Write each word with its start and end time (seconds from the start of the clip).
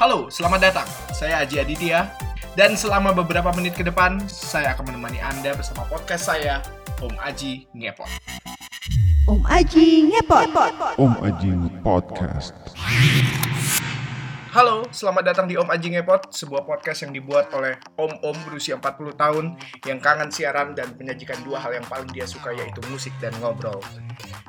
Halo, 0.00 0.32
selamat 0.32 0.64
datang. 0.64 0.88
Saya 1.12 1.44
Aji 1.44 1.60
Aditya. 1.60 2.08
Dan 2.56 2.72
selama 2.72 3.12
beberapa 3.12 3.52
menit 3.52 3.76
ke 3.76 3.84
depan, 3.84 4.16
saya 4.32 4.72
akan 4.72 4.88
menemani 4.88 5.20
Anda 5.20 5.52
bersama 5.52 5.84
podcast 5.92 6.24
saya, 6.24 6.64
Om 7.04 7.20
Aji 7.20 7.68
Ngepot. 7.76 8.08
Om 9.28 9.44
Aji 9.44 10.08
ngepot. 10.08 10.48
Om 10.96 11.12
Aji 11.20 11.52
Podcast. 11.84 12.56
Halo, 14.50 14.82
selamat 14.90 15.30
datang 15.30 15.46
di 15.46 15.54
Om 15.54 15.70
Aji 15.70 15.94
Ngepot, 15.94 16.34
sebuah 16.34 16.66
podcast 16.66 17.06
yang 17.06 17.14
dibuat 17.14 17.54
oleh 17.54 17.78
om-om 17.94 18.34
berusia 18.42 18.74
40 18.74 19.14
tahun 19.14 19.54
yang 19.86 20.02
kangen 20.02 20.26
siaran 20.34 20.74
dan 20.74 20.90
menyajikan 20.98 21.38
dua 21.46 21.62
hal 21.62 21.70
yang 21.70 21.86
paling 21.86 22.10
dia 22.10 22.26
suka 22.26 22.50
yaitu 22.50 22.82
musik 22.90 23.14
dan 23.22 23.30
ngobrol. 23.38 23.78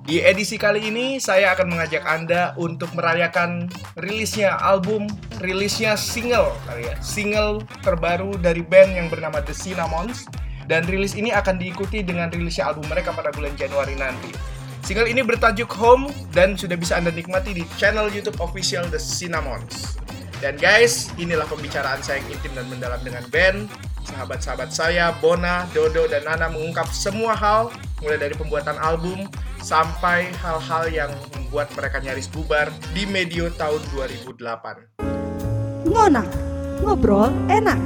Di 0.02 0.25
edisi 0.25 0.57
kali 0.57 0.89
ini, 0.89 1.21
saya 1.21 1.53
akan 1.53 1.77
mengajak 1.77 2.02
Anda 2.02 2.57
untuk 2.57 2.89
merayakan 2.98 3.70
rilisnya 4.02 4.57
album, 4.57 5.05
rilisnya 5.38 5.94
single 5.94 6.49
kali 6.66 6.89
ya, 6.89 6.97
single 6.97 7.61
terbaru 7.86 8.41
dari 8.41 8.66
band 8.66 8.97
yang 8.97 9.05
bernama 9.05 9.38
The 9.45 9.53
Cinnamons. 9.53 10.25
Dan 10.66 10.89
rilis 10.89 11.13
ini 11.13 11.30
akan 11.30 11.61
diikuti 11.61 12.02
dengan 12.02 12.33
rilisnya 12.33 12.73
album 12.73 12.89
mereka 12.89 13.13
pada 13.13 13.30
bulan 13.30 13.53
Januari 13.53 13.94
nanti. 13.94 14.33
Single 14.81 15.13
ini 15.13 15.21
bertajuk 15.21 15.70
Home 15.77 16.09
dan 16.34 16.58
sudah 16.58 16.73
bisa 16.73 16.98
Anda 16.98 17.13
nikmati 17.13 17.53
di 17.53 17.62
channel 17.77 18.09
YouTube 18.09 18.41
official 18.41 18.89
The 18.89 18.98
Cinnamons. 18.98 20.02
Dan 20.41 20.58
guys, 20.58 21.13
inilah 21.22 21.45
pembicaraan 21.45 22.02
saya 22.02 22.17
yang 22.26 22.34
intim 22.34 22.58
dan 22.58 22.66
mendalam 22.66 22.98
dengan 23.05 23.22
band. 23.30 23.70
Sahabat-sahabat 24.09 24.73
saya, 24.73 25.13
Bona, 25.22 25.70
Dodo, 25.70 26.09
dan 26.09 26.25
Nana 26.25 26.49
mengungkap 26.49 26.89
semua 26.89 27.38
hal, 27.38 27.70
mulai 28.02 28.17
dari 28.17 28.34
pembuatan 28.34 28.73
album 28.81 29.30
sampai 29.62 30.34
hal-hal 30.41 30.89
yang 30.89 31.13
membuat 31.38 31.70
mereka 31.77 32.02
nyaris 32.02 32.25
bubar 32.25 32.73
di 32.98 33.05
medio 33.05 33.53
tahun 33.53 33.86
2008. 33.94 35.86
Ngonang. 35.86 36.25
Ngobrol 36.81 37.30
enak. 37.53 37.77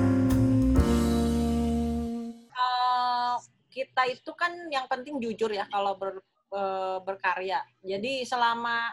Eh, 2.55 3.35
kita 3.67 4.07
itu 4.07 4.31
kan 4.39 4.55
yang 4.71 4.87
penting 4.87 5.19
jujur 5.19 5.51
ya 5.51 5.67
kalau 5.67 5.99
ber, 5.99 6.23
eh, 6.55 6.97
berkarya. 7.03 7.59
Jadi 7.83 8.23
selama 8.23 8.87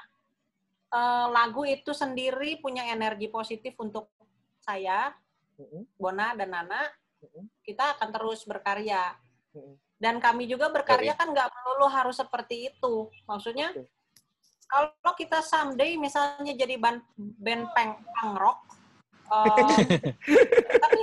eh, 0.91 1.27
lagu 1.31 1.63
itu 1.63 1.95
sendiri 1.95 2.59
punya 2.59 2.91
energi 2.91 3.31
positif 3.31 3.79
untuk 3.79 4.11
saya, 4.63 5.15
Bona 5.99 6.35
dan 6.35 6.51
Nana, 6.51 6.83
kita 7.63 7.95
akan 7.99 8.09
terus 8.11 8.43
berkarya. 8.43 9.15
Dan 10.03 10.19
kami 10.19 10.51
juga 10.51 10.67
berkarya 10.75 11.15
kan 11.15 11.31
nggak 11.31 11.47
melulu 11.55 11.87
harus 11.87 12.19
seperti 12.19 12.75
itu. 12.75 13.07
Maksudnya 13.31 13.71
kalau 14.67 15.13
kita 15.15 15.45
someday 15.45 15.95
misalnya 16.01 16.57
jadi 16.57 16.81
band, 16.81 17.05
band 17.17 17.69
punk, 17.77 17.93
punk 18.17 18.35
rock, 18.41 18.59
eh, 19.47 20.13
tapi 20.81 21.01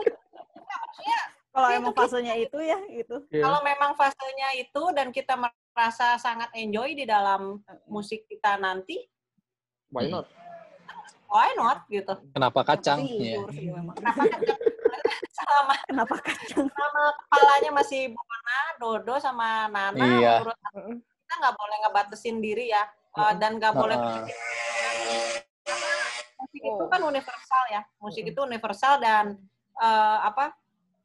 Kalau 1.60 1.76
Itu 1.76 1.80
emang 1.84 1.92
fasenya 1.94 2.36
itu 2.40 2.58
ya 2.64 2.80
gitu. 2.88 3.16
kalau 3.36 3.60
memang 3.60 3.92
fasenya 3.92 4.50
itu 4.56 4.84
dan 4.96 5.12
kita 5.12 5.36
merasa 5.36 6.16
sangat 6.16 6.48
enjoy 6.56 6.96
di 6.96 7.04
dalam 7.04 7.60
musik 7.84 8.24
kita 8.26 8.56
nanti, 8.56 9.04
Why 9.92 10.08
not? 10.08 10.32
why 11.28 11.52
not 11.54 11.84
gitu. 11.92 12.16
Kenapa 12.32 12.64
kacang? 12.64 13.04
Iya. 13.04 13.44
memang. 13.44 13.92
Kenapa 14.00 14.24
kan 14.24 14.40
selama 15.36 15.74
Kenapa 15.84 16.16
kacang? 16.24 16.66
selama 16.66 17.04
kepalanya 17.20 17.72
masih 17.76 18.02
Bona, 18.10 18.60
Dodo 18.80 19.16
sama 19.20 19.68
Nana, 19.68 20.00
Iya. 20.16 20.34
menurut 20.40 20.58
aku, 20.64 20.80
kita 20.96 21.34
nggak 21.38 21.56
boleh 21.60 21.78
ngebatasin 21.84 22.38
diri 22.40 22.72
ya, 22.72 22.88
Uh, 23.12 23.36
dan 23.36 23.60
nggak 23.60 23.74
boleh 23.76 23.98
Ah. 24.00 24.24
musik 26.40 26.62
itu 26.64 26.86
kan 26.88 27.02
universal 27.04 27.64
ya, 27.68 27.82
musik 28.00 28.24
itu 28.24 28.40
universal 28.40 28.96
dan 28.98 29.36
uh, 29.76 30.24
apa 30.24 30.56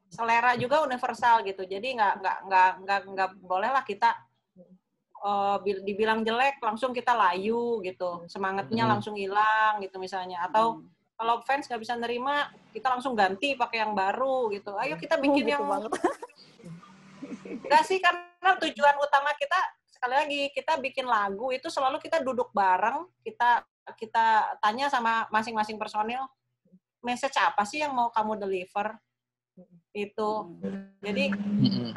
selera 0.08 0.55
juga 0.55 0.84
universal 0.84 1.42
gitu. 1.44 1.64
Jadi 1.64 1.97
nggak 1.97 2.14
nggak 2.20 2.38
nggak 2.48 2.70
nggak 2.84 3.01
nggak 3.14 3.30
boleh 3.42 3.70
lah 3.70 3.83
kita 3.83 4.14
uh, 5.24 5.56
bil- 5.64 5.83
dibilang 5.83 6.20
jelek 6.23 6.61
langsung 6.61 6.92
kita 6.92 7.17
layu 7.17 7.80
gitu, 7.83 8.24
semangatnya 8.28 8.84
Hmm. 8.84 8.92
langsung 8.98 9.17
hilang 9.17 9.80
gitu 9.80 9.96
misalnya. 9.98 10.45
Atau 10.45 10.84
kalau 11.14 11.40
fans 11.46 11.67
nggak 11.70 11.83
bisa 11.83 11.95
nerima, 11.95 12.51
kita 12.74 12.90
langsung 12.90 13.14
ganti 13.14 13.55
pakai 13.55 13.86
yang 13.86 13.95
baru 13.95 14.51
gitu. 14.51 14.74
Ayo 14.77 14.98
kita 14.98 15.17
bikin 15.17 15.46
gitu 15.46 15.52
yang 15.56 15.64
banget. 15.64 15.90
Enggak 17.64 17.84
sih, 17.89 17.98
karena 18.02 18.51
tujuan 18.61 18.96
utama 19.01 19.33
kita 19.39 19.57
sekali 19.89 20.14
lagi 20.20 20.40
kita 20.52 20.77
bikin 20.77 21.08
lagu 21.08 21.48
itu 21.48 21.73
selalu 21.73 21.96
kita 21.96 22.20
duduk 22.20 22.52
bareng, 22.52 23.08
kita 23.24 23.64
kita 23.96 24.58
tanya 24.61 24.89
sama 24.89 25.28
masing-masing 25.33 25.77
personil 25.80 26.24
message 27.05 27.36
apa 27.36 27.68
sih 27.68 27.84
yang 27.84 27.92
mau 27.92 28.08
kamu 28.08 28.40
deliver 28.40 28.96
itu. 29.94 30.30
Jadi 31.00 31.24
Mm-mm. 31.30 31.94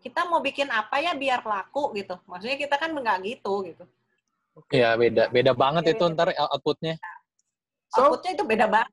kita 0.00 0.20
mau 0.24 0.40
bikin 0.40 0.68
apa 0.72 0.96
ya 1.00 1.12
biar 1.12 1.44
laku 1.44 1.92
gitu. 1.96 2.16
Maksudnya 2.24 2.56
kita 2.56 2.74
kan 2.80 2.90
nggak 2.92 3.18
gitu 3.24 3.54
gitu. 3.68 3.84
Iya 4.72 4.98
beda 4.98 5.30
beda 5.30 5.52
banget 5.54 5.82
Iya, 5.88 5.92
itu 5.96 6.04
beda. 6.04 6.14
ntar 6.16 6.28
outputnya 6.36 6.94
So, 7.90 8.06
Outputnya 8.06 8.30
itu 8.38 8.44
beda 8.46 8.66
banget. 8.70 8.92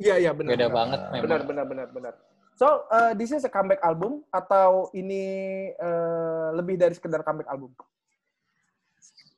iya 0.00 0.14
iya 0.16 0.30
benar. 0.32 0.50
beda 0.56 0.66
benar. 0.66 0.76
banget 0.78 1.00
memang. 1.12 1.22
Benar 1.24 1.40
benar 1.44 1.64
benar 1.68 1.88
benar. 1.92 2.14
So, 2.58 2.66
uh, 2.90 3.14
this 3.14 3.30
is 3.30 3.46
a 3.46 3.52
comeback 3.52 3.78
album 3.86 4.26
atau 4.34 4.90
ini 4.90 5.22
uh, 5.78 6.50
lebih 6.58 6.74
dari 6.74 6.90
sekedar 6.96 7.22
comeback 7.22 7.46
album? 7.46 7.70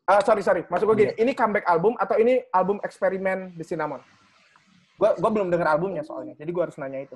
Ah, 0.09 0.25
sorry 0.25 0.41
sorry, 0.43 0.65
maksud 0.67 0.89
gue 0.91 0.97
gini, 1.07 1.13
ini 1.21 1.37
comeback 1.37 1.69
album 1.69 1.95
atau 2.01 2.17
ini 2.19 2.43
album 2.51 2.81
eksperimen 2.83 3.55
The 3.55 3.63
Cinnamon? 3.63 4.01
Gue 4.99 5.11
gua 5.21 5.31
belum 5.31 5.53
dengar 5.55 5.77
albumnya 5.77 6.03
soalnya, 6.03 6.35
jadi 6.35 6.51
gue 6.51 6.63
harus 6.65 6.75
nanya 6.81 7.05
itu. 7.07 7.15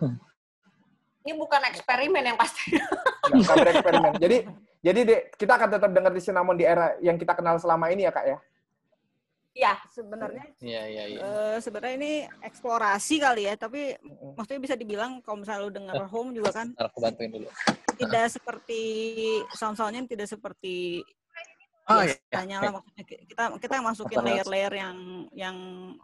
Ini 1.24 1.32
bukan 1.40 1.60
eksperimen 1.72 2.20
yang 2.20 2.36
pasti. 2.36 2.76
Nggak, 3.32 3.40
comeback 3.48 3.74
eksperimen. 3.80 4.12
Jadi 4.20 4.36
jadi 4.84 5.00
Dek, 5.08 5.20
kita 5.40 5.56
akan 5.56 5.68
tetap 5.72 5.90
dengar 5.96 6.12
The 6.12 6.20
Cinnamon 6.20 6.60
di 6.60 6.68
era 6.68 6.92
yang 7.00 7.16
kita 7.16 7.32
kenal 7.32 7.56
selama 7.56 7.88
ini 7.88 8.04
ya 8.04 8.12
kak 8.12 8.26
ya? 8.28 8.38
Iya, 9.54 9.72
Sebenarnya 9.88 10.44
Iya 10.60 10.82
iya 10.90 11.04
iya. 11.08 11.18
eh, 11.24 11.56
sebenarnya 11.62 11.94
ini 11.96 12.12
eksplorasi 12.42 13.22
kali 13.22 13.48
ya, 13.48 13.54
tapi 13.56 13.96
Mm-mm. 13.96 14.34
maksudnya 14.36 14.60
bisa 14.60 14.76
dibilang 14.76 15.24
kalau 15.24 15.40
misalnya 15.40 15.62
lu 15.64 15.72
denger 15.72 16.04
home 16.10 16.36
juga 16.36 16.50
kan 16.52 16.68
Ntar 16.74 16.90
aku 16.92 16.98
bantuin 17.00 17.30
dulu. 17.32 17.48
tidak 17.94 18.26
seperti 18.28 18.82
sound-soundnya 19.54 20.04
tidak 20.10 20.28
seperti 20.28 21.00
Oh 21.86 22.00
iya. 22.02 22.16
biasanya 22.28 22.56
lah 22.66 22.72
maksudnya 22.74 23.04
ki- 23.06 23.24
kita 23.30 23.44
kita 23.60 23.74
masukin 23.78 24.18
Apa 24.20 24.26
layer-layer 24.26 24.72
yang 24.74 24.96
yang 25.32 25.56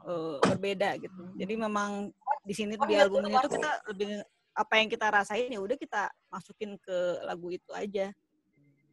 eh, 0.07 0.39
berbeda 0.47 0.91
gitu. 1.03 1.23
Jadi 1.35 1.55
memang 1.59 2.15
di 2.47 2.55
sini 2.55 2.79
Oh, 2.79 2.87
di 2.87 2.95
iya, 2.97 3.05
album 3.05 3.21
tuh, 3.21 3.29
ini 3.29 3.37
tuh 3.45 3.51
kita 3.59 3.71
lebih 3.93 4.09
apa 4.51 4.75
yang 4.83 4.89
kita 4.91 5.07
rasain 5.09 5.49
ya 5.49 5.61
udah 5.63 5.77
kita 5.79 6.11
masukin 6.29 6.75
ke 6.83 6.99
lagu 7.23 7.49
itu 7.55 7.71
aja 7.71 8.11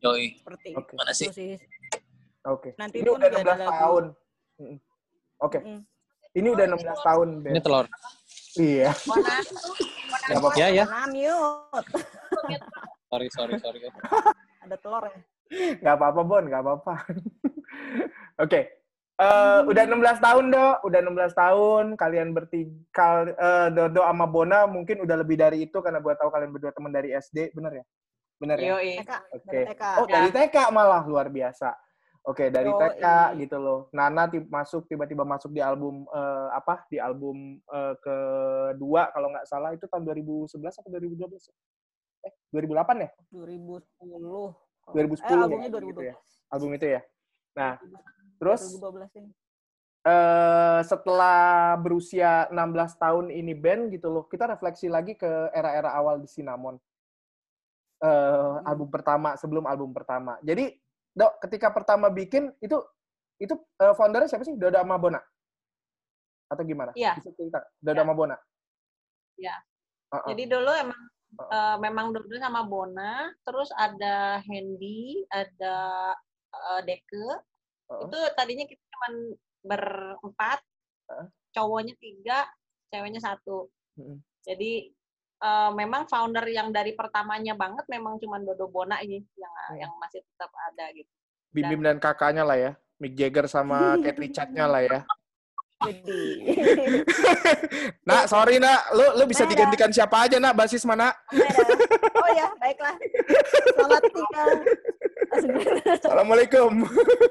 Yoi. 0.05 0.37
seperti 0.37 0.77
Oke. 0.77 0.93
Mana 0.93 1.11
sih? 1.13 1.27
sih. 1.33 1.57
Oke. 2.45 2.77
Nanti 2.77 3.01
Ini 3.01 3.09
udah 3.09 3.27
juga 3.27 3.41
16 3.41 3.43
ada 3.43 3.55
lagu. 3.65 3.71
tahun. 3.81 4.03
Oke. 5.41 5.59
Mm. 5.65 5.81
Ini 6.37 6.47
udah 6.53 6.65
16 6.69 7.07
tahun, 7.07 7.27
Ben. 7.41 7.51
Ini 7.51 7.59
telur. 7.65 7.85
Iya. 8.57 8.89
apa-apa. 10.37 10.55
Ya 10.57 10.67
ya. 10.69 10.85
Nah, 10.85 11.07
mute. 11.09 11.89
Sorry 13.09 13.27
sorry 13.33 13.53
sorry. 13.57 13.79
Ada 14.61 14.77
telur 14.77 15.03
ya. 15.09 15.17
Nggak 15.81 15.95
apa-apa, 15.97 16.21
Bon. 16.23 16.43
Nggak 16.45 16.61
apa-apa. 16.61 16.93
Oke. 18.45 18.76
Eh, 19.17 19.59
udah 19.65 19.83
16 19.89 20.21
tahun, 20.21 20.45
Do. 20.53 20.65
Udah 20.85 20.99
16 21.01 21.33
tahun. 21.33 21.85
Kalian 21.97 22.37
bertiga, 22.37 23.09
eh, 23.25 23.67
Dodo 23.73 24.05
sama 24.05 24.29
Bona 24.29 24.69
mungkin 24.69 25.01
udah 25.01 25.17
lebih 25.17 25.33
dari 25.35 25.65
itu 25.65 25.81
karena 25.81 25.97
gue 25.97 26.13
tahu 26.13 26.29
kalian 26.29 26.53
berdua 26.53 26.69
teman 26.69 26.93
dari 26.93 27.09
SD. 27.11 27.49
Bener 27.49 27.81
ya? 27.81 27.85
Bener 28.37 28.57
ya? 28.61 28.77
Oke. 28.77 29.49
Dari 29.49 29.65
TK. 29.73 29.83
Oh, 29.97 30.05
dari 30.05 30.29
TK 30.29 30.55
malah. 30.69 31.01
Luar 31.09 31.33
biasa. 31.33 31.73
Oke, 32.21 32.53
dari 32.53 32.69
Yoi. 32.69 32.77
TK 32.77 33.05
gitu 33.41 33.57
loh. 33.57 33.79
Nana 33.89 34.29
ti- 34.29 34.45
masuk 34.45 34.85
tiba-tiba 34.85 35.25
masuk 35.25 35.49
di 35.49 35.65
album 35.65 36.05
eh, 36.13 36.47
apa? 36.53 36.85
Di 36.85 37.01
album 37.01 37.57
eh, 37.57 37.95
kedua 37.97 39.09
kalau 39.09 39.33
nggak 39.33 39.49
salah 39.49 39.73
itu 39.73 39.89
tahun 39.89 40.05
2011 40.05 40.77
atau 40.77 40.89
2012 40.93 41.41
ya? 41.41 41.55
Eh, 42.21 42.33
2008 42.53 43.01
ya? 43.01 43.09
2010. 43.33 44.53
2010 44.93 45.25
Eh, 45.25 45.33
ya, 45.33 45.41
albumnya 45.41 45.69
gitu 45.73 45.79
2012. 45.81 46.05
ya. 46.05 46.15
Album 46.53 46.69
itu 46.77 46.85
ya. 46.85 47.01
Nah, 47.57 47.73
terus 48.37 48.61
2012 48.77 49.19
ini. 49.19 49.31
eh 50.07 50.79
setelah 50.87 51.75
berusia 51.75 52.47
16 52.47 52.95
tahun 52.95 53.25
ini 53.27 53.53
band 53.53 53.91
gitu 53.91 54.07
loh, 54.07 54.23
kita 54.25 54.47
refleksi 54.47 54.87
lagi 54.87 55.19
ke 55.19 55.27
era-era 55.51 55.91
awal 55.91 56.21
di 56.21 56.29
Cinnamon. 56.31 56.79
Eh 57.99 58.55
album 58.63 58.87
pertama 58.87 59.35
sebelum 59.35 59.65
album 59.65 59.91
pertama. 59.91 60.37
Jadi, 60.45 60.69
Dok, 61.11 61.41
ketika 61.43 61.73
pertama 61.73 62.07
bikin 62.07 62.53
itu 62.61 62.77
itu 63.37 63.57
eh, 63.81 63.93
foundernya 63.97 64.29
siapa 64.29 64.45
sih? 64.45 64.53
Dodo 64.53 64.77
sama 64.77 64.95
Bona? 64.95 65.19
Atau 66.47 66.63
gimana? 66.63 66.93
Iya. 66.93 67.17
Bisa 67.19 67.33
cerita. 67.33 67.59
Dodo 67.81 67.97
Iya. 67.97 68.01
sama 68.05 68.13
Bona. 68.13 68.37
Iya. 69.35 69.55
Uh-uh. 70.13 70.29
Jadi 70.31 70.43
dulu 70.47 70.71
emang 70.71 71.01
Oh. 71.37 71.43
eh, 71.51 71.77
memang 71.83 72.15
Dodo 72.15 72.31
sama 72.39 72.63
Bona, 72.63 73.27
terus 73.43 73.67
ada 73.75 74.39
Hendy, 74.47 75.27
ada 75.27 75.75
eh, 76.55 76.81
Deke. 76.87 77.27
Oh. 77.87 78.07
Itu 78.07 78.19
tadinya 78.35 78.65
kita 78.67 78.83
cuma 78.91 79.07
berempat. 79.63 80.59
Heeh. 81.07 81.27
cowoknya 81.55 81.95
tiga, 81.97 82.45
ceweknya 82.91 83.23
satu. 83.23 83.71
Mm. 83.97 84.19
Jadi 84.45 84.91
eh, 85.41 85.71
memang 85.73 86.05
founder 86.05 86.43
yang 86.51 86.69
dari 86.69 86.93
pertamanya 86.93 87.55
banget 87.57 87.87
memang 87.89 88.19
cuma 88.21 88.37
Dodo 88.43 88.67
Bona 88.69 88.99
ini 89.01 89.23
yang 89.39 89.53
yang 89.87 89.91
masih 89.97 90.21
tetap 90.21 90.51
ada 90.53 90.91
gitu. 90.93 91.09
Bim 91.55 91.65
Bim 91.65 91.81
dan 91.81 91.97
kakaknya 91.97 92.43
lah 92.45 92.59
ya. 92.59 92.71
Mick 92.99 93.15
Jagger 93.17 93.47
sama 93.49 93.77
Kate 94.03 94.19
Richard-nya 94.19 94.65
lah 94.67 94.81
ya. 94.83 94.99
Jadi 95.77 96.21
Nak, 98.09 98.23
sorry 98.25 98.57
nak, 98.57 98.89
lu 98.97 99.05
lu 99.21 99.23
bisa 99.29 99.45
Dadah. 99.45 99.51
digantikan 99.53 99.91
siapa 99.93 100.25
aja 100.25 100.41
nak, 100.41 100.57
basis 100.57 100.81
mana? 100.87 101.13
Oh 102.17 102.29
ya, 102.33 102.49
baiklah. 102.57 102.95
Selamat 103.77 104.01
tinggal. 104.09 104.49
Assalamualaikum. 105.31 106.71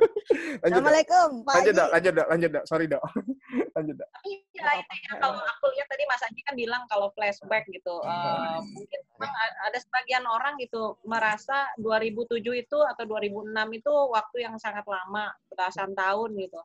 lanjut. 0.62 0.64
Assalamualaikum, 0.64 1.28
Pak 1.46 1.54
lanjut, 1.56 1.74
dok, 1.74 1.88
lanjut, 1.94 2.12
dok, 2.12 2.28
lanjut, 2.28 2.50
dok. 2.50 2.64
Sorry, 2.68 2.86
dok. 2.90 3.02
lanjut, 3.76 3.94
dok. 3.96 4.08
Tapi 4.10 4.30
ya 4.52 4.70
intinya 4.76 5.12
kalau 5.20 5.40
aku 5.40 5.66
lihat 5.76 5.88
tadi 5.88 6.02
Mas 6.08 6.22
Aji 6.26 6.40
kan 6.44 6.54
bilang 6.54 6.82
kalau 6.90 7.08
flashback 7.14 7.64
gitu, 7.70 7.94
eh, 8.04 8.58
mungkin 8.74 9.00
memang 9.16 9.50
ada 9.68 9.78
sebagian 9.80 10.24
orang 10.26 10.58
gitu 10.60 10.98
merasa 11.06 11.70
2007 11.80 12.42
itu 12.56 12.78
atau 12.82 13.04
2006 13.06 13.52
itu 13.78 13.92
waktu 14.12 14.36
yang 14.44 14.56
sangat 14.60 14.84
lama, 14.84 15.32
belasan 15.52 15.92
tahun 15.94 16.30
gitu. 16.36 16.60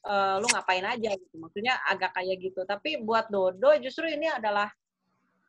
Eh, 0.00 0.36
lu 0.40 0.46
ngapain 0.48 0.84
aja 0.84 1.10
gitu, 1.12 1.34
maksudnya 1.36 1.76
agak 1.84 2.16
kayak 2.16 2.40
gitu. 2.40 2.64
Tapi 2.64 3.04
buat 3.04 3.28
Dodo 3.28 3.76
justru 3.78 4.08
ini 4.08 4.26
adalah 4.32 4.72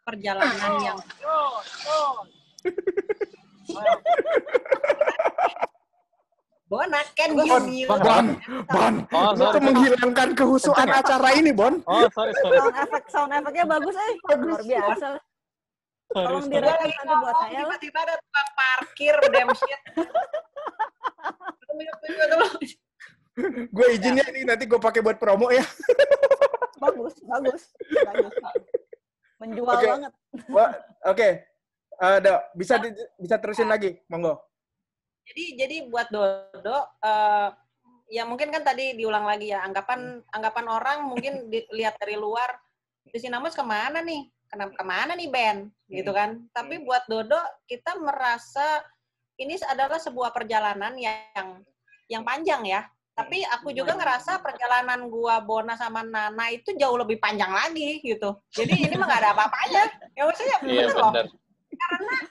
perjalanan 0.04 0.72
yang 0.84 1.00
Oh, 1.26 1.58
oh. 1.88 2.14
Bona, 6.72 7.04
can 7.20 7.36
you 7.36 7.44
Bon? 7.44 7.68
Bon, 7.92 8.26
Bon, 8.72 8.94
Oh, 9.12 9.36
sorry. 9.36 9.60
menghilangkan 9.60 10.30
kehusuan 10.40 10.88
acara 10.88 11.36
ini, 11.36 11.52
Bon. 11.52 11.84
Oh, 11.84 12.08
sorry, 12.16 12.32
sorry. 12.40 12.56
Sound 12.64 12.76
effect, 12.80 13.08
sound 13.12 13.32
effectnya 13.36 13.66
bagus, 13.68 13.96
eh. 14.00 14.12
Luar 14.40 14.64
biasa. 14.64 15.08
sorry, 15.12 15.20
Tolong 16.12 16.48
Lagi 16.48 16.92
nanti 16.92 17.14
buat 17.24 17.36
saya. 17.44 17.60
Tiba-tiba 17.60 18.00
ada 18.08 18.16
tukang 18.20 18.50
parkir, 18.56 19.16
damn 19.36 19.52
shit. 19.52 19.82
Gue 23.72 23.88
izinnya 23.96 24.24
ini 24.32 24.44
nanti 24.44 24.64
gue 24.68 24.80
pakai 24.80 25.00
buat 25.04 25.16
promo 25.20 25.52
ya. 25.52 25.64
Bagus, 26.80 27.16
bagus. 27.24 27.64
Bagus. 28.00 28.34
Menjual 29.40 29.76
Oke. 29.76 29.88
banget. 29.88 30.12
Oke, 31.08 31.30
Eh, 32.00 32.18
Dok, 32.24 32.42
bisa 32.56 32.80
di- 32.80 32.96
bisa 33.20 33.36
terusin 33.38 33.68
lagi, 33.68 34.00
monggo. 34.08 34.40
Jadi 35.28 35.44
jadi 35.60 35.76
buat 35.92 36.08
Dodo, 36.10 36.78
eh, 37.04 37.50
ya 38.12 38.24
mungkin 38.26 38.52
kan 38.52 38.64
tadi 38.66 38.98
diulang 38.98 39.24
lagi 39.24 39.54
ya 39.54 39.64
anggapan 39.64 40.20
anggapan 40.34 40.66
orang 40.68 40.98
mungkin 41.08 41.48
dilihat 41.48 41.96
dari 42.02 42.18
luar, 42.18 42.58
di 43.08 43.18
Sinamus 43.22 43.54
ke 43.56 43.64
mana 43.64 44.02
nih? 44.02 44.28
Kenapa 44.52 44.76
ke 44.76 44.84
mana 44.84 45.16
nih 45.16 45.30
Ben? 45.32 45.72
Gitu 45.88 46.12
kan? 46.12 46.44
Tapi 46.52 46.84
buat 46.84 47.08
Dodo 47.08 47.40
kita 47.70 47.96
merasa 48.02 48.84
ini 49.40 49.56
adalah 49.64 50.02
sebuah 50.02 50.34
perjalanan 50.36 50.98
yang 50.98 51.64
yang 52.12 52.24
panjang 52.28 52.66
ya. 52.68 52.84
Tapi 53.16 53.44
aku 53.46 53.76
juga 53.76 53.94
ngerasa 53.96 54.40
perjalanan 54.42 55.06
gua 55.12 55.40
Bona 55.44 55.78
sama 55.78 56.02
Nana 56.02 56.50
itu 56.50 56.74
jauh 56.76 56.98
lebih 56.98 57.22
panjang 57.22 57.52
lagi 57.54 58.02
gitu. 58.02 58.36
Jadi 58.52 58.90
ini 58.90 58.96
mah 58.98 59.08
gak 59.08 59.22
ada 59.22 59.32
apa-apanya. 59.38 59.84
Ya 60.18 60.24
maksudnya 60.28 60.58
Iya, 60.64 60.86
bener 60.90 60.96
loh. 60.98 61.14
Benar. 61.90 62.24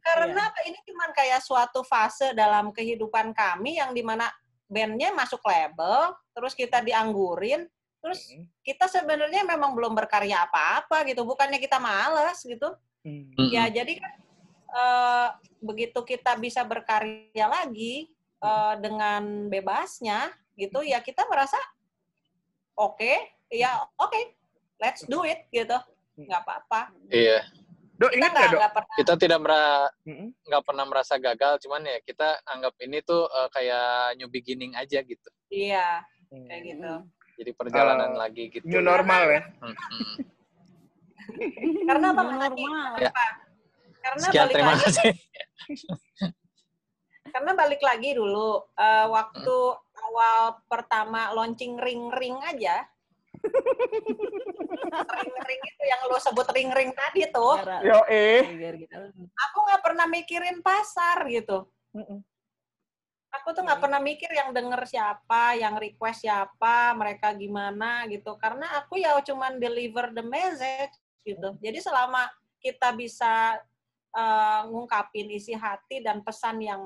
Karena 0.00 0.48
apa? 0.48 0.60
ini 0.64 0.78
cuma 0.88 1.12
kayak 1.12 1.44
suatu 1.44 1.84
fase 1.84 2.32
dalam 2.32 2.72
kehidupan 2.72 3.36
kami 3.36 3.76
yang 3.76 3.92
di 3.92 4.00
mana 4.00 4.32
bandnya 4.66 5.12
masuk 5.12 5.44
label, 5.44 6.16
terus 6.32 6.56
kita 6.56 6.80
dianggurin, 6.80 7.68
terus 8.00 8.24
kita 8.64 8.88
sebenarnya 8.88 9.44
memang 9.44 9.76
belum 9.76 9.92
berkarya 9.92 10.48
apa-apa 10.48 11.04
gitu. 11.04 11.28
Bukannya 11.28 11.60
kita 11.60 11.76
males 11.76 12.40
gitu. 12.40 12.72
Mm-mm. 13.04 13.52
Ya 13.52 13.68
jadi 13.68 14.00
kan 14.00 14.12
eh, 14.72 15.28
begitu 15.60 16.00
kita 16.02 16.40
bisa 16.40 16.64
berkarya 16.64 17.46
lagi 17.46 18.08
eh, 18.40 18.74
dengan 18.80 19.52
bebasnya 19.52 20.32
gitu, 20.56 20.80
ya 20.80 21.04
kita 21.04 21.28
merasa 21.28 21.60
oke, 22.80 23.12
ya 23.52 23.84
oke, 24.00 24.20
let's 24.80 25.04
do 25.04 25.20
it 25.28 25.44
gitu. 25.52 25.76
nggak 26.16 26.48
apa-apa. 26.48 26.96
Iya. 27.12 27.44
Kita 27.96 28.12
ingat 28.12 28.30
Dok? 28.30 28.50
nggak 28.54 28.72
pernah 28.72 28.94
Kita 28.94 29.12
tidak 29.16 29.38
mera- 29.40 29.90
Mm-mm. 30.02 30.28
nggak 30.42 30.62
pernah 30.62 30.84
merasa 30.84 31.14
gagal, 31.16 31.52
cuman 31.60 31.80
ya 31.82 31.96
kita 32.00 32.40
anggap 32.44 32.72
ini 32.78 32.98
tuh 33.00 33.24
eh, 33.24 33.48
kayak 33.50 34.16
new 34.16 34.26
beginning 34.26 34.72
aja 34.72 35.00
gitu. 35.00 35.28
iya 35.48 36.02
kayak 36.28 36.62
gitu. 36.66 36.92
Jadi 37.36 37.50
perjalanan 37.52 38.10
Eh, 38.12 38.18
lagi 38.18 38.42
gitu. 38.50 38.64
New 38.64 38.80
normal 38.80 39.22
ya. 39.26 39.40
Karena 41.88 42.06
apa 42.12 42.22
normal. 42.22 42.90
Ya. 42.98 43.10
Karena 43.98 44.22
Sekian, 44.22 44.42
balik 44.44 44.54
terima 44.54 44.70
lagi, 44.70 44.84
kasih. 44.84 45.12
karena 47.26 47.50
balik 47.52 47.80
lagi 47.80 48.12
dulu 48.12 48.64
eh, 48.72 49.06
waktu 49.06 49.56
awal 49.98 50.38
pertama 50.64 51.32
launching 51.32 51.76
ring 51.76 52.08
ring 52.12 52.36
aja. 52.40 52.84
Ring 54.96 55.36
ring 55.46 55.62
itu 55.62 55.84
yang 55.86 56.00
lo 56.08 56.18
sebut 56.20 56.48
ring 56.54 56.70
ring 56.72 56.90
tadi 56.92 57.26
tuh, 57.30 57.60
Yo 57.84 58.02
eh. 58.08 58.42
gitu. 58.76 58.96
aku 59.34 59.58
nggak 59.66 59.82
pernah 59.82 60.06
mikirin 60.08 60.58
pasar 60.64 61.26
gitu. 61.28 61.68
Aku 63.42 63.52
tuh 63.52 63.62
nggak 63.68 63.82
pernah 63.84 64.00
mikir 64.00 64.32
yang 64.32 64.54
denger 64.56 64.88
siapa, 64.88 65.58
yang 65.60 65.76
request 65.76 66.24
siapa, 66.24 66.96
mereka 66.96 67.36
gimana 67.36 68.08
gitu. 68.08 68.32
Karena 68.40 68.80
aku 68.80 68.96
ya 68.96 69.12
cuman 69.20 69.60
deliver 69.60 70.08
the 70.16 70.24
message 70.24 70.94
gitu. 71.26 71.52
Jadi 71.60 71.78
selama 71.82 72.24
kita 72.62 72.96
bisa 72.96 73.60
eh, 74.16 74.60
ngungkapin 74.70 75.28
isi 75.34 75.52
hati 75.52 76.00
dan 76.00 76.24
pesan 76.24 76.64
yang 76.64 76.82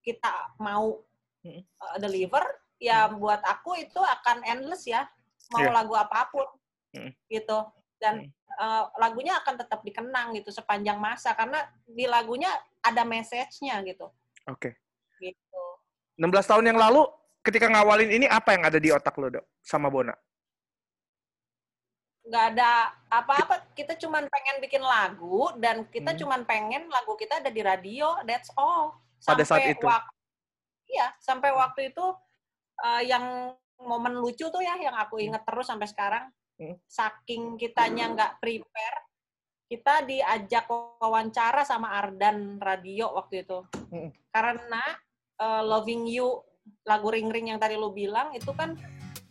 kita 0.00 0.56
mau 0.62 1.02
eh, 1.44 1.60
deliver, 2.00 2.46
ya 2.80 3.08
buat 3.12 3.42
aku 3.44 3.76
itu 3.76 4.00
akan 4.00 4.46
endless 4.46 4.88
ya. 4.88 5.04
Mau 5.50 5.62
Iya. 5.62 5.70
lagu 5.72 5.94
apa 5.94 6.26
pun 6.26 6.46
Mm. 6.92 7.12
gitu. 7.28 7.58
Dan 7.96 8.26
eh, 8.56 8.84
lagunya 8.96 9.36
akan 9.36 9.54
tetap 9.58 9.80
dikenang 9.82 10.32
gitu 10.32 10.48
sepanjang 10.48 10.96
masa 10.96 11.32
karena 11.32 11.60
di 11.84 12.08
lagunya 12.08 12.48
ada 12.80 13.04
message-nya 13.04 13.84
gitu. 13.84 14.08
Oke. 14.46 14.80
Gitu. 15.16 15.62
16 16.16 16.48
tahun 16.48 16.64
yang 16.66 16.80
lalu 16.80 17.04
ketika 17.40 17.68
ngawalin 17.68 18.08
ini 18.10 18.24
apa 18.24 18.56
yang 18.56 18.64
ada 18.64 18.80
di 18.80 18.88
otak 18.88 19.12
lo, 19.16 19.28
Dok? 19.28 19.44
Sama 19.60 19.86
Bona? 19.86 20.16
nggak 22.26 22.44
ada 22.52 22.90
apa-apa 23.06 23.70
kita 23.70 23.94
cuman 23.94 24.26
pengen 24.26 24.58
bikin 24.58 24.82
lagu 24.82 25.54
dan 25.62 25.86
kita 25.86 26.10
Hmm. 26.10 26.18
cuman 26.18 26.40
pengen 26.42 26.90
lagu 26.90 27.14
kita 27.14 27.38
ada 27.38 27.54
di 27.54 27.62
radio 27.62 28.18
that's 28.26 28.50
all 28.58 28.98
Pada 29.22 29.46
saat 29.46 29.62
itu? 29.70 29.86
wak- 29.86 30.10
iya 30.90 31.14
sampai 31.22 31.54
waktu 31.54 31.94
itu 31.94 32.02
eh, 32.76 33.02
yang 33.06 33.54
momen 33.78 34.16
lucu 34.16 34.46
tuh 34.46 34.60
ya 34.60 34.76
yang 34.76 34.94
aku 34.94 35.20
inget 35.20 35.42
terus 35.42 35.66
sampai 35.66 35.86
sekarang 35.86 36.24
Hmm. 36.56 36.72
saking 36.88 37.60
kitanya 37.60 38.08
nggak 38.08 38.40
prepare 38.40 39.04
kita 39.66 40.00
diajak 40.02 40.64
wawancara 40.96 41.60
sama 41.62 41.92
Ardan 41.92 42.56
radio 42.56 43.12
waktu 43.12 43.44
itu 43.44 43.60
Hmm. 43.92 44.08
karena 44.30 44.80
eh, 45.36 45.62
Loving 45.62 46.08
You 46.08 46.40
lagu 46.82 47.12
ring 47.12 47.28
ring 47.28 47.52
yang 47.52 47.60
tadi 47.60 47.76
lu 47.76 47.92
bilang 47.92 48.32
itu 48.32 48.48
kan 48.50 48.72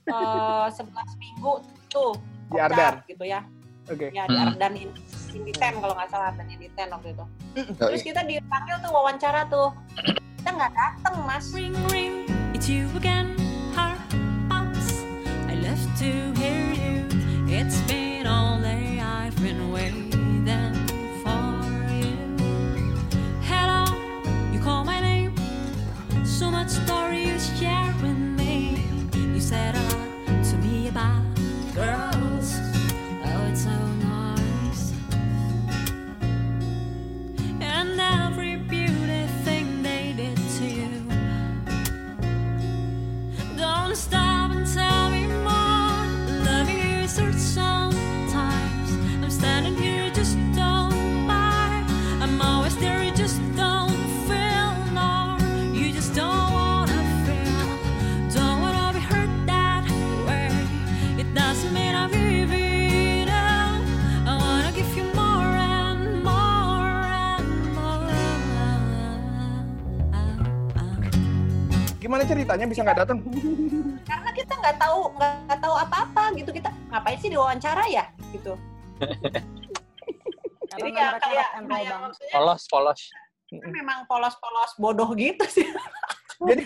eh, 0.05 0.67
11 0.77 0.85
minggu 1.17 1.53
tuh 1.89 2.13
Di 2.45 2.61
Ardan? 2.61 3.01
gitu 3.09 3.25
ya 3.25 3.41
Oke. 3.89 4.13
ya 4.13 4.29
di 4.29 4.37
Hmm. 4.37 4.45
Ardan 4.45 4.73
in, 4.77 4.89
Indi 5.33 5.51
Ten 5.51 5.81
kalau 5.81 5.97
nggak 5.97 6.07
salah 6.07 6.29
Ardan 6.29 6.45
Indi 6.47 6.69
Ten 6.71 6.93
waktu 6.93 7.09
itu 7.09 7.25
terus 7.73 8.05
kita 8.05 8.21
dipanggil 8.21 8.77
tuh 8.79 8.93
wawancara 8.93 9.49
tuh 9.49 9.73
kita 10.37 10.49
nggak 10.53 10.73
dateng 10.73 11.15
mas 11.25 11.49
Ring 11.49 11.73
ring, 11.89 12.29
it's 12.53 12.69
you 12.69 12.85
again. 12.93 13.33
Heart 13.73 13.97
to 16.05 16.33
hear 16.39 16.73
you. 16.73 17.07
It's 17.47 17.81
been 17.87 18.27
all 18.27 18.59
day. 18.59 18.99
I've 18.99 19.35
been 19.41 19.71
ceritanya 72.25 72.65
bisa 72.67 72.81
nggak 72.81 72.99
datang? 73.05 73.17
karena 74.05 74.29
kita 74.33 74.53
nggak 74.57 74.77
tahu 74.81 74.99
nggak 75.17 75.59
tahu 75.61 75.75
apa-apa 75.77 76.23
gitu 76.37 76.49
kita 76.51 76.69
ngapain 76.89 77.17
sih 77.21 77.29
diwawancara 77.31 77.83
ya 77.89 78.05
gitu 78.33 78.53
jadi 80.75 80.89
ya 80.91 81.07
kayak, 81.21 81.49
kayak 81.65 81.95
maksudnya 82.01 82.33
Polos, 82.35 82.63
polos. 82.67 83.01
memang 83.53 84.03
polos-polos 84.09 84.71
bodoh 84.81 85.09
gitu 85.15 85.45
sih 85.47 85.69
Jadi 86.35 86.63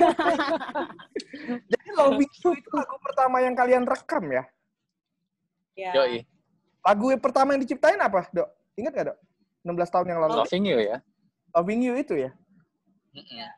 jadi 1.69 1.87
Loving 1.93 2.33
You 2.41 2.49
itu 2.57 2.69
lagu 2.73 2.97
pertama 3.05 3.37
yang 3.45 3.53
kalian 3.53 3.85
rekam 3.85 4.25
ya? 4.33 4.43
ya 5.77 5.91
Yoi. 5.93 6.25
Lagu 6.81 7.05
yang 7.13 7.21
pertama 7.21 7.53
yang 7.53 7.61
diciptain 7.61 7.99
apa, 8.01 8.25
Dok? 8.33 8.49
Ingat 8.79 8.91
nggak, 8.97 9.07
Dok? 9.13 9.17
16 9.61 9.93
tahun 9.93 10.07
yang 10.09 10.19
lalu. 10.25 10.33
Loving 10.41 10.65
you 10.65 10.77
ya. 10.81 10.97
Loving 11.53 11.81
You 11.85 11.93
itu 11.99 12.13
ya? 12.17 12.31
Mm-mm. 13.13 13.49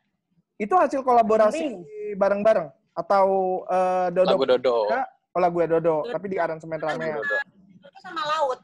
Itu 0.61 0.77
hasil 0.77 1.01
kolaborasi 1.01 1.73
bareng-bareng 2.13 2.69
atau 2.93 3.25
eh, 3.65 4.07
Dodo 4.13 4.29
Lagu 4.29 4.45
Dodo. 4.45 4.75
Ya. 4.85 5.01
oh 5.33 5.39
lagu 5.41 5.57
Dodo, 5.63 5.95
tapi 6.05 6.27
di 6.27 6.37
aransemen 6.37 6.77
Lagu 6.77 7.01
Ramea. 7.01 7.17
Dodo. 7.17 7.37
itu 7.81 7.99
sama 7.99 8.21
laut 8.27 8.59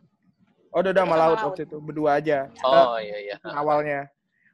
Oh 0.69 0.81
Dodo 0.83 0.99
sama 0.99 1.09
Sama 1.09 1.17
Laut 1.17 1.31
Laut. 1.33 1.47
waktu 1.49 1.61
itu 1.65 1.77
berdua 1.81 2.21
aja. 2.21 2.37
Oh 2.61 3.01
iya 3.01 3.17
iya. 3.17 3.35
Eh, 3.39 3.55
awalnya. 3.61 3.99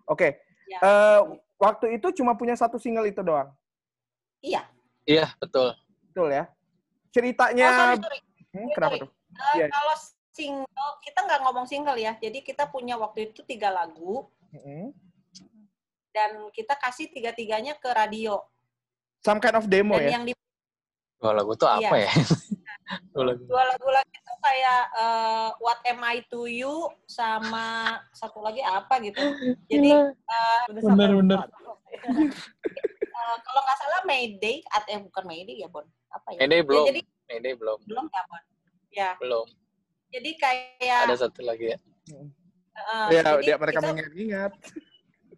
Oke. 0.08 0.40
Ya. 0.66 0.80
Eh, 0.80 1.20
waktu 1.60 2.00
itu 2.00 2.16
cuma 2.16 2.32
punya 2.34 2.56
satu 2.56 2.80
single 2.80 3.04
itu 3.04 3.20
doang. 3.20 3.52
iya 4.40 4.64
Iya 5.04 5.28
betul. 5.36 5.76
Betul 6.08 6.32
ya? 6.32 6.48
oh 6.48 7.12
Ceritanya 7.12 7.68
sorry 7.70 7.98
sorry 8.00 8.20
Hmm, 8.54 8.70
kenapa 8.72 8.94
sorry. 8.96 9.04
tuh? 9.04 9.10
Eh, 9.34 9.56
Iya. 9.58 9.68
kalau 9.68 9.96
single 10.32 10.92
kita 11.02 11.20
nggak 11.20 11.40
ngomong 11.42 11.66
single 11.66 11.98
ya 11.98 12.14
jadi 12.16 12.40
kita 12.40 12.70
punya 12.70 12.96
waktu 12.96 13.30
itu 13.30 13.42
tiga 13.44 13.68
lagu 13.68 14.30
Mm-mm. 14.50 14.94
Dan 16.14 16.30
kita 16.54 16.78
kasih 16.78 17.10
tiga-tiganya 17.10 17.74
ke 17.76 17.90
radio 17.90 18.38
Some 19.20 19.40
kind 19.40 19.56
of 19.56 19.66
demo 19.66 19.98
dan 19.98 20.06
ya. 20.06 20.12
yang 20.14 20.26
di 20.26 20.34
Dua 21.18 21.32
lagu 21.32 21.56
tuh 21.56 21.66
apa 21.66 21.80
Iya. 21.96 22.04
ya? 22.04 22.14
Dua 23.16 23.24
lagu. 23.26 23.44
dua 23.48 23.64
lagu 23.66 23.88
lagi 23.88 24.12
itu 24.12 24.34
kayak 24.38 24.82
eh, 24.94 25.50
What 25.58 25.80
Am 25.84 26.04
I 26.04 26.20
to 26.28 26.46
You 26.46 26.76
sama 27.06 27.64
satu 28.12 28.44
lagi 28.44 28.60
apa 28.60 29.00
gitu. 29.00 29.24
Jadi 29.66 29.90
eh, 30.04 30.82
sampai 30.84 31.08
bener. 31.10 31.40
empat. 31.40 31.48
eh, 32.28 33.36
kalau 33.40 33.62
nggak 33.62 33.78
salah 33.80 34.02
Mayday 34.04 34.60
atau 34.68 34.90
eh, 34.90 35.02
bukan 35.02 35.24
Mayday 35.24 35.56
ya 35.58 35.68
Bon 35.68 35.88
apa 36.12 36.36
ya? 36.36 36.44
Mayday 36.44 36.60
Ya, 36.60 36.66
belum. 36.68 36.86
jadi 36.86 37.02
Mayday 37.26 37.54
belum. 37.56 37.80
belum 37.88 38.06
ya 38.06 38.22
Bon. 38.28 38.42
Ya 38.94 39.10
Belum. 39.18 39.48
jadi 40.12 40.30
kayak 40.36 41.00
Ada 41.08 41.16
satu 41.24 41.40
lagi 41.42 41.72
ya. 41.72 41.78
eh, 42.12 43.08
ya, 43.10 43.22
jadi 43.24 43.42
dia 43.42 43.56
mereka 43.56 43.80
mengingat-ingat. 43.80 44.52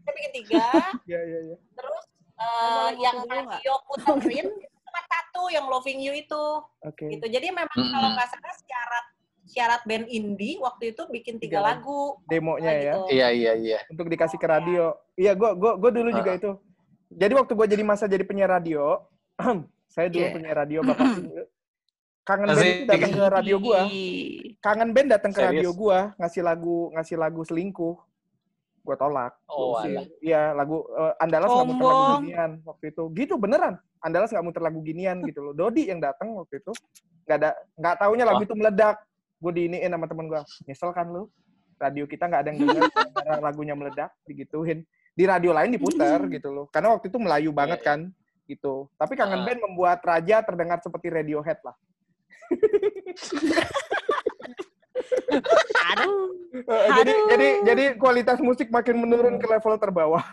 Kita 0.05 0.11
bikin 0.13 0.31
tiga 0.37 0.65
Ya, 1.11 1.17
ya, 1.17 1.39
ya. 1.49 1.57
terus 1.73 2.05
lagu 2.35 3.01
yang 3.01 3.17
radio 3.25 3.73
puterin 3.89 4.45
itu 4.53 4.69
cuma 4.85 5.01
satu 5.01 5.41
yang 5.49 5.65
Loving 5.65 5.99
You 5.99 6.13
itu 6.13 6.43
Oke. 6.83 7.09
gitu. 7.09 7.25
Jadi 7.25 7.49
memang 7.49 7.73
Mm-mm. 7.73 7.89
kalau 7.89 8.09
nggak 8.13 8.27
salah 8.29 8.55
syarat 8.61 9.05
syarat 9.45 9.81
band 9.83 10.05
indie 10.07 10.57
waktu 10.57 10.91
itu 10.91 11.01
bikin 11.07 11.37
tiga 11.37 11.57
Tiga 11.57 11.67
lagu. 11.73 12.17
Demonya 12.25 12.69
ya. 12.69 12.81
gitu. 12.93 13.01
Iya 13.09 13.27
iya 13.31 13.51
iya. 13.55 13.79
Untuk 13.87 14.07
dikasih 14.07 14.35
ke 14.35 14.45
radio. 14.45 14.93
Iya, 15.13 15.33
gua 15.33 15.53
gua 15.53 15.73
gua 15.75 15.89
dulu 15.89 16.09
juga 16.11 16.31
Ah. 16.33 16.37
itu. 16.37 16.51
Jadi 17.09 17.33
waktu 17.33 17.51
gua 17.53 17.65
jadi 17.65 17.83
masa 17.85 18.05
jadi 18.05 18.25
penyiar 18.25 18.51
radio, 18.51 18.99
saya 19.93 20.09
dulu 20.09 20.25
Oke. 20.25 20.33
penyiar 20.35 20.57
radio 20.59 20.79
Bapak 20.81 21.07
Kangen 22.25 22.49
band 22.49 22.57
itu 22.57 22.89
datang 22.89 23.11
ke 23.11 23.23
radio 23.29 23.55
gua. 23.61 23.79
Kangen 24.59 24.89
band 24.91 25.09
datang 25.13 25.31
ke 25.31 25.39
Serius? 25.39 25.51
radio 25.61 25.71
gua 25.71 25.97
ngasih 26.17 26.41
lagu 26.41 26.77
ngasih 26.97 27.15
lagu 27.15 27.41
selingkuh. 27.45 27.95
Gua 28.85 28.95
tolak. 28.95 29.33
Oh. 29.49 29.81
Iya, 30.21 30.53
lagu 30.53 30.85
eh, 30.93 31.13
Andalas 31.17 31.49
nggak 31.49 31.67
muter 31.67 31.85
lagu 31.89 32.13
ginian 32.21 32.51
waktu 32.61 32.85
itu. 32.93 33.03
Gitu 33.17 33.33
beneran. 33.41 33.73
Andalas 34.05 34.29
nggak 34.29 34.45
muter 34.45 34.61
lagu 34.61 34.79
ginian 34.85 35.17
gitu 35.25 35.41
loh. 35.41 35.53
Dodi 35.57 35.89
yang 35.89 35.97
datang 35.97 36.37
waktu 36.37 36.61
itu 36.61 36.71
nggak 37.25 37.37
ada 37.41 37.49
nggak 37.81 37.95
taunya 37.97 38.25
lagu 38.29 38.41
itu 38.45 38.53
meledak. 38.53 39.01
Gue 39.41 39.51
diiniin 39.51 39.89
sama 39.89 40.05
temen 40.05 40.29
gua. 40.29 40.45
Nyesel 40.69 40.93
kan 40.93 41.09
lu? 41.09 41.25
Radio 41.75 42.05
kita 42.07 42.29
nggak 42.29 42.41
ada 42.45 42.49
yang 42.53 42.59
denger 42.61 42.83
karena 43.17 43.35
lagunya 43.41 43.73
meledak 43.73 44.13
digituin. 44.29 44.85
Di 45.15 45.23
radio 45.25 45.51
lain 45.51 45.73
diputer 45.73 46.21
gitu 46.29 46.53
loh. 46.53 46.65
Karena 46.69 46.93
waktu 46.93 47.09
itu 47.09 47.17
Melayu 47.17 47.49
banget 47.49 47.81
Iya, 47.81 47.87
kan 47.89 47.99
gitu. 48.45 48.87
Tapi 48.95 49.17
Kangen 49.17 49.41
Ah. 49.41 49.45
Band 49.49 49.59
membuat 49.65 49.99
Raja 50.05 50.45
terdengar 50.45 50.77
seperti 50.79 51.09
Radiohead 51.09 51.59
lah. 51.65 51.75
Aduh. 55.87 56.33
Eh, 56.55 56.89
jadi 56.93 57.11
Aduh. 57.11 57.27
jadi 57.27 57.47
jadi 57.63 57.83
kualitas 57.95 58.39
musik 58.39 58.67
makin 58.67 58.95
menurun 58.97 59.35
ke 59.35 59.45
level 59.45 59.75
terbawah. 59.75 60.23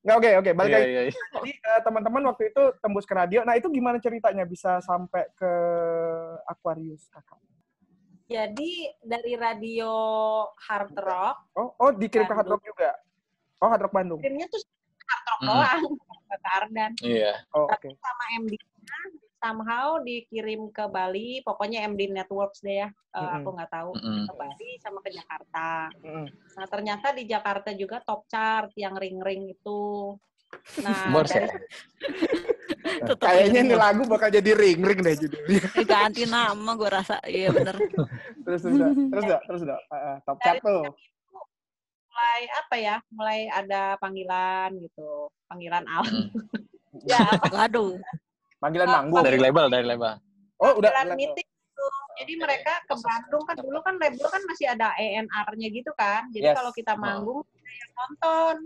Nggak 0.00 0.16
oke 0.16 0.30
oke 0.38 0.50
balik 0.52 0.70
Iya 0.70 0.76
lagi. 0.76 0.88
iya. 0.88 1.02
iya. 1.04 1.12
Jadi 1.30 1.50
eh, 1.52 1.80
teman-teman 1.80 2.22
waktu 2.26 2.42
itu 2.48 2.62
tembus 2.78 3.04
ke 3.04 3.12
radio. 3.12 3.40
Nah 3.42 3.54
itu 3.54 3.68
gimana 3.68 3.96
ceritanya 3.96 4.44
bisa 4.44 4.80
sampai 4.80 5.28
ke 5.34 5.52
Aquarius 6.44 7.06
kakak? 7.08 7.38
Jadi 8.24 8.70
dari 9.02 9.34
radio 9.34 9.90
hard 10.56 10.94
rock, 10.96 11.36
Oh 11.52 11.74
oh 11.76 11.90
dikirim 11.90 12.24
ke 12.24 12.32
Hard 12.32 12.46
Rock 12.46 12.62
juga. 12.62 12.94
Oh 13.58 13.66
Hard 13.66 13.82
Rock 13.82 13.90
Bandung. 13.92 14.22
kirimnya 14.22 14.46
tuh 14.46 14.62
hard 15.02 15.24
rock 15.26 15.40
Hmm. 15.40 15.48
doang 15.50 15.82
ke 16.30 16.48
Ardan. 16.48 16.90
Iya. 17.02 17.32
Oh 17.50 17.66
oke. 17.66 17.90
Sama 17.90 18.24
MD-nya 18.38 18.98
somehow 19.40 19.98
dikirim 20.04 20.68
ke 20.68 20.84
Bali, 20.92 21.40
pokoknya 21.40 21.88
MD 21.88 22.12
Networks 22.12 22.60
deh 22.60 22.84
ya. 22.84 22.88
Eh, 22.92 23.18
Mm-mm. 23.18 23.36
Aku 23.40 23.48
nggak 23.56 23.72
tahu 23.72 23.90
Mm-mm. 23.96 24.28
ke 24.28 24.32
Bali 24.36 24.70
sama 24.84 24.98
ke 25.00 25.10
Jakarta. 25.10 25.88
Mm-mm. 26.04 26.26
Nah 26.30 26.66
ternyata 26.68 27.06
di 27.16 27.24
Jakarta 27.24 27.72
juga 27.72 28.04
top 28.04 28.28
chart 28.28 28.70
yang 28.76 28.94
ring-ring 28.94 29.48
itu. 29.48 30.14
Nah 30.84 31.08
dari 31.26 31.48
ya? 33.00 33.16
Kayaknya 33.16 33.60
ini 33.64 33.74
lagu 33.74 34.02
bakal 34.04 34.28
jadi 34.28 34.52
ring 34.52 34.84
ring 34.84 35.00
deh 35.00 35.16
judulnya. 35.16 35.64
Ganti 35.90 36.22
nama 36.28 36.70
gue 36.76 36.90
rasa. 36.90 37.16
Iya 37.24 37.48
bener. 37.50 37.76
terus 38.44 38.60
terus 38.60 38.76
dah, 38.76 38.92
terus 38.92 39.24
dah, 39.24 39.40
terus 39.48 39.62
dah. 39.64 39.80
Ah, 39.88 39.96
ah, 39.96 40.16
top 40.28 40.38
chart 40.44 40.60
tuh. 40.60 40.84
mulai 42.10 42.42
apa 42.52 42.76
ya? 42.76 42.96
Mulai 43.08 43.40
ada 43.48 43.96
panggilan 43.96 44.76
gitu, 44.76 45.32
panggilan 45.48 45.88
al. 45.88 46.04
Mm. 46.04 46.28
ya 47.06 47.22
apa 47.22 47.48
Waduh. 47.48 47.96
Panggilan 48.60 48.86
Oh, 48.86 48.94
manggung. 48.94 49.24
Dari 49.24 49.38
label 49.40 49.66
dari 49.66 49.86
label. 49.88 50.12
Oh 50.60 50.76
udah. 50.76 50.90
panggilan 50.92 51.06
udah. 51.08 51.16
meeting 51.16 51.48
gitu. 51.48 51.86
Jadi 52.20 52.32
mereka 52.36 52.72
ke 52.84 52.94
Bandung 52.94 53.42
kan 53.42 53.56
dulu 53.56 53.78
kan 53.80 53.94
label 53.96 54.26
kan 54.28 54.42
masih 54.44 54.66
ada 54.68 54.92
ENR-nya 54.94 55.68
gitu 55.72 55.90
kan. 55.96 56.28
Jadi 56.28 56.46
Yes. 56.46 56.56
kalau 56.56 56.70
kita 56.70 56.92
manggung 56.94 57.40
ada 57.40 57.70
yang 57.72 57.90
nonton. 57.96 58.56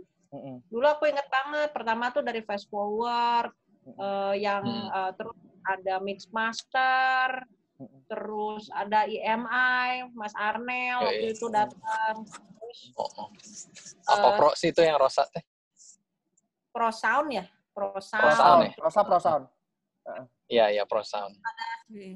Dulu 0.66 0.86
aku 0.88 1.06
inget 1.06 1.30
banget 1.30 1.70
pertama 1.70 2.10
tuh 2.10 2.20
dari 2.20 2.42
Fast 2.42 2.66
Forward 2.66 3.54
eh, 3.86 4.34
yang 4.40 4.64
Hmm. 4.64 4.90
eh, 4.90 5.10
terus 5.14 5.36
ada 5.62 5.94
Mix 5.98 6.26
Master, 6.28 7.46
terus 8.04 8.66
ada 8.68 9.06
IMI, 9.06 10.10
Mas 10.12 10.34
Arnel 10.34 10.98
Oke. 10.98 11.06
waktu 11.06 11.26
itu 11.30 11.46
datang. 11.48 12.14
Terus 12.26 12.80
Oh, 12.92 13.06
oh. 13.16 13.28
Apa 14.10 14.26
Eh, 14.26 14.36
pro 14.36 14.50
sih 14.52 14.68
itu 14.68 14.82
yang 14.82 14.98
rosa 14.98 15.22
teh? 15.26 15.44
Pro 16.68 16.90
Sound 16.90 17.30
ya, 17.30 17.44
Pro 17.70 17.92
Pro 17.92 18.02
Sound. 18.02 18.34
Sound 18.34 18.60
ya? 18.60 18.70
Prosa 18.74 19.00
pro 19.04 19.18
sound. 19.18 19.44
Iya 20.44 20.68
iya 20.70 20.82
pro 20.84 21.00
sound. 21.00 21.34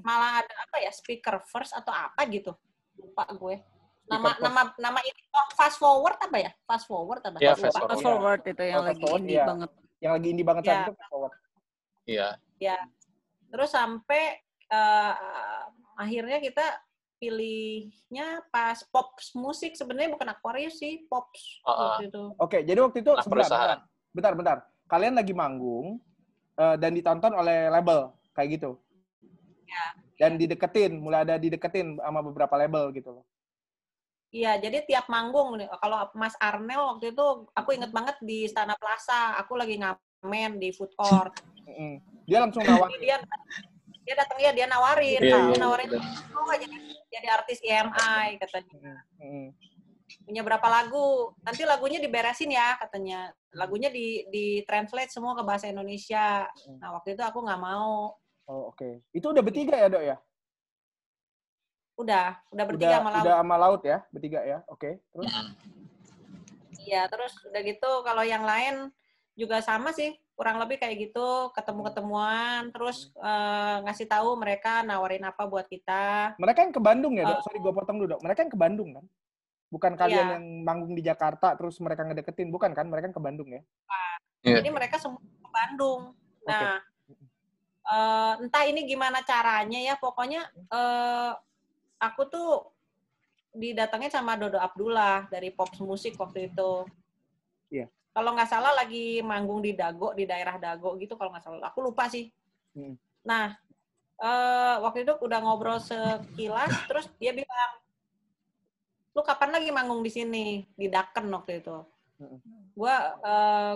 Malah 0.04 0.45
ada 0.45 0.54
apa 0.68 0.76
ya, 0.85 0.92
speaker 0.92 1.40
first 1.49 1.73
atau 1.73 1.90
apa 1.90 2.25
gitu. 2.28 2.52
Lupa 3.00 3.25
gue. 3.33 3.57
Nama 4.09 4.28
Speaker 4.33 4.40
nama 4.45 4.61
nama 4.76 4.99
ini 5.04 5.21
oh 5.33 5.49
fast 5.52 5.76
forward 5.76 6.16
apa 6.21 6.37
ya? 6.37 6.50
Fast 6.64 6.85
forward 6.88 7.21
apa? 7.25 7.37
Iya, 7.40 7.52
Lupa. 7.57 7.64
fast 7.68 7.76
Fast 7.80 8.00
Iya. 8.00 8.04
forward 8.04 8.42
itu 8.45 8.62
yang 8.64 8.76
Oh, 8.76 8.85
fast 8.85 8.88
lagi 8.92 9.02
forward, 9.04 9.21
indie 9.25 9.37
iya. 9.37 9.45
banget. 9.49 9.71
Yang 9.99 10.12
lagi 10.12 10.26
indie 10.28 10.47
banget 10.47 10.62
Ya. 10.62 10.68
saat 10.68 10.80
itu 10.85 10.92
fast 10.95 11.11
forward. 11.11 11.35
Iya. 12.04 12.78
Terus 13.49 13.71
sampai 13.73 14.23
eh, 14.68 15.14
akhirnya 15.97 16.38
kita 16.45 16.66
pilihnya 17.18 18.47
pas 18.49 18.78
pop 18.88 19.16
musik 19.35 19.73
sebenarnya 19.75 20.12
bukan 20.12 20.28
Aquarius 20.28 20.76
sih, 20.76 21.09
pop 21.09 21.33
Ah, 21.64 21.97
waktu 21.99 22.12
itu. 22.12 22.23
Oke, 22.37 22.59
jadi 22.62 22.78
waktu 22.78 23.00
itu 23.00 23.11
sebentar, 23.18 23.49
perusahaan. 23.49 23.78
bentar, 24.12 24.33
bentar. 24.37 24.59
Kalian 24.87 25.16
lagi 25.16 25.33
manggung 25.33 25.99
eh, 26.58 26.76
dan 26.76 26.90
ditonton 26.92 27.32
oleh 27.32 27.70
label 27.70 28.10
kayak 28.34 28.58
gitu. 28.58 28.70
Ya. 29.64 29.84
Dan 30.18 30.34
dideketin, 30.34 30.98
mulai 30.98 31.22
ada 31.22 31.38
dideketin 31.38 31.94
sama 32.02 32.18
beberapa 32.20 32.58
label 32.58 32.90
gitu 32.90 33.22
loh. 33.22 33.24
Iya, 34.28 34.60
jadi 34.60 34.84
tiap 34.84 35.08
manggung 35.08 35.56
nih, 35.56 35.70
kalau 35.80 36.04
Mas 36.12 36.36
Arnel 36.36 36.84
waktu 36.84 37.16
itu 37.16 37.26
aku 37.56 37.72
inget 37.72 37.88
banget 37.94 38.20
di 38.20 38.44
Istana 38.44 38.76
Plaza, 38.76 39.40
aku 39.40 39.56
lagi 39.56 39.80
ngamen 39.80 40.60
di 40.60 40.68
food 40.74 40.92
court. 40.92 41.32
Dia 42.28 42.44
langsung 42.44 42.60
nawarin. 42.60 43.00
Dia 43.00 43.16
dia 44.04 44.14
datang 44.16 44.40
ya 44.40 44.52
dia 44.56 44.64
nawarin, 44.68 45.20
Iya, 45.20 45.36
dia 45.36 45.36
iya, 45.52 45.56
nawarin 45.60 45.88
iya. 45.92 46.00
"Mau 46.32 46.44
nggak 46.48 46.60
jadi 46.64 46.76
jadi 47.12 47.26
artis 47.28 47.58
EMI 47.60 48.40
katanya. 48.40 49.04
Mm-mm. 49.20 49.46
Punya 50.24 50.40
berapa 50.40 50.64
lagu? 50.68 51.36
Nanti 51.44 51.62
lagunya 51.68 52.00
diberesin 52.00 52.52
ya 52.52 52.80
katanya. 52.80 53.32
Lagunya 53.52 53.92
di 53.92 54.24
di 54.32 54.64
translate 54.64 55.12
semua 55.12 55.36
ke 55.36 55.44
bahasa 55.44 55.68
Indonesia. 55.68 56.48
Nah, 56.80 56.96
waktu 56.96 57.12
itu 57.16 57.22
aku 57.24 57.44
nggak 57.44 57.60
mau. 57.60 58.16
Oh, 58.48 58.72
oke. 58.72 59.04
Itu 59.12 59.36
udah 59.36 59.44
bertiga 59.44 59.76
ya, 59.76 59.88
Dok 59.92 60.04
ya? 60.04 60.16
Udah, 61.98 62.38
udah 62.54 62.64
bertiga 62.64 62.96
udah, 62.96 63.04
malah. 63.04 63.22
udah 63.26 63.36
sama 63.42 63.56
laut 63.58 63.82
ya, 63.84 63.98
bertiga 64.08 64.40
ya. 64.46 64.58
Oke. 64.70 65.02
Terus 65.12 65.28
Mm. 65.28 65.52
Iya, 66.88 67.04
terus 67.12 67.36
udah 67.44 67.60
gitu 67.68 67.90
kalau 68.00 68.24
yang 68.24 68.48
lain 68.48 68.88
juga 69.36 69.60
sama 69.60 69.92
sih. 69.92 70.16
kurang 70.38 70.62
lebih 70.62 70.78
kayak 70.78 71.10
gitu 71.10 71.50
ketemu-ketemuan 71.50 72.70
terus 72.70 73.10
eh, 73.18 73.76
ngasih 73.82 74.06
tahu 74.06 74.38
mereka 74.38 74.86
nawarin 74.86 75.26
apa 75.26 75.50
buat 75.50 75.66
kita 75.66 76.38
Mereka 76.38 76.62
yang 76.62 76.70
ke 76.70 76.78
Bandung 76.78 77.18
ya, 77.18 77.26
Dok? 77.26 77.42
Oh. 77.42 77.44
Sorry, 77.50 77.58
gue 77.58 77.74
potong 77.74 77.98
dulu, 77.98 78.14
Dok. 78.14 78.22
Mereka 78.22 78.46
yang 78.46 78.52
ke 78.54 78.60
Bandung, 78.62 78.90
kan? 78.94 79.04
Bukan 79.68 79.94
kalian 79.94 80.26
Iya. 80.26 80.34
yang 80.40 80.44
manggung 80.64 80.96
di 80.96 81.04
Jakarta, 81.04 81.52
terus 81.54 81.76
mereka 81.78 82.04
ngedeketin. 82.04 82.48
Bukan, 82.48 82.72
kan? 82.72 82.88
Mereka 82.88 83.12
ke 83.12 83.20
Bandung, 83.20 83.48
ya? 83.52 83.62
Iya. 84.38 84.62
jadi 84.62 84.70
mereka 84.70 85.02
semua 85.02 85.18
ke 85.18 85.50
Bandung 85.50 86.14
nah 86.46 86.78
eh, 87.84 88.32
entah 88.38 88.64
ini 88.64 88.87
gimana 88.87 89.18
caranya 89.26 89.82
ya 89.82 89.98
pokoknya 89.98 90.46
eh, 90.70 91.32
aku 91.98 92.22
tuh 92.30 92.50
didatengin 93.50 94.14
sama 94.14 94.38
Dodo 94.38 94.56
Abdullah 94.56 95.26
dari 95.26 95.50
Pops 95.50 95.82
Musik 95.82 96.14
waktu 96.16 96.48
itu 96.48 96.87
Iya. 97.68 97.90
kalau 98.14 98.32
nggak 98.32 98.46
salah 98.48 98.72
lagi 98.72 99.20
manggung 99.20 99.58
di 99.58 99.75
Dago 99.75 100.14
di 100.14 100.22
daerah 100.22 100.54
Dago 100.56 100.94
gitu 100.96 101.18
kalau 101.18 101.34
nggak 101.34 101.42
salah 101.44 101.66
aku 101.66 101.82
lupa 101.82 102.06
sih 102.06 102.30
Hmm. 102.78 102.94
nah 103.26 103.58
eh, 104.22 104.76
waktu 104.78 105.02
itu 105.02 105.18
udah 105.18 105.42
ngobrol 105.42 105.82
sekilas 105.82 106.70
terus 106.87 107.10
dia 107.18 107.34
bilang 107.34 107.72
lu 109.18 109.26
kapan 109.26 109.50
lagi 109.50 109.75
manggung 109.75 110.06
di 110.06 110.14
sini 110.14 110.62
di 110.78 110.87
Daken 110.87 111.26
waktu 111.34 111.58
itu 111.58 111.75
gua 112.78 113.18
eh, 113.18 113.75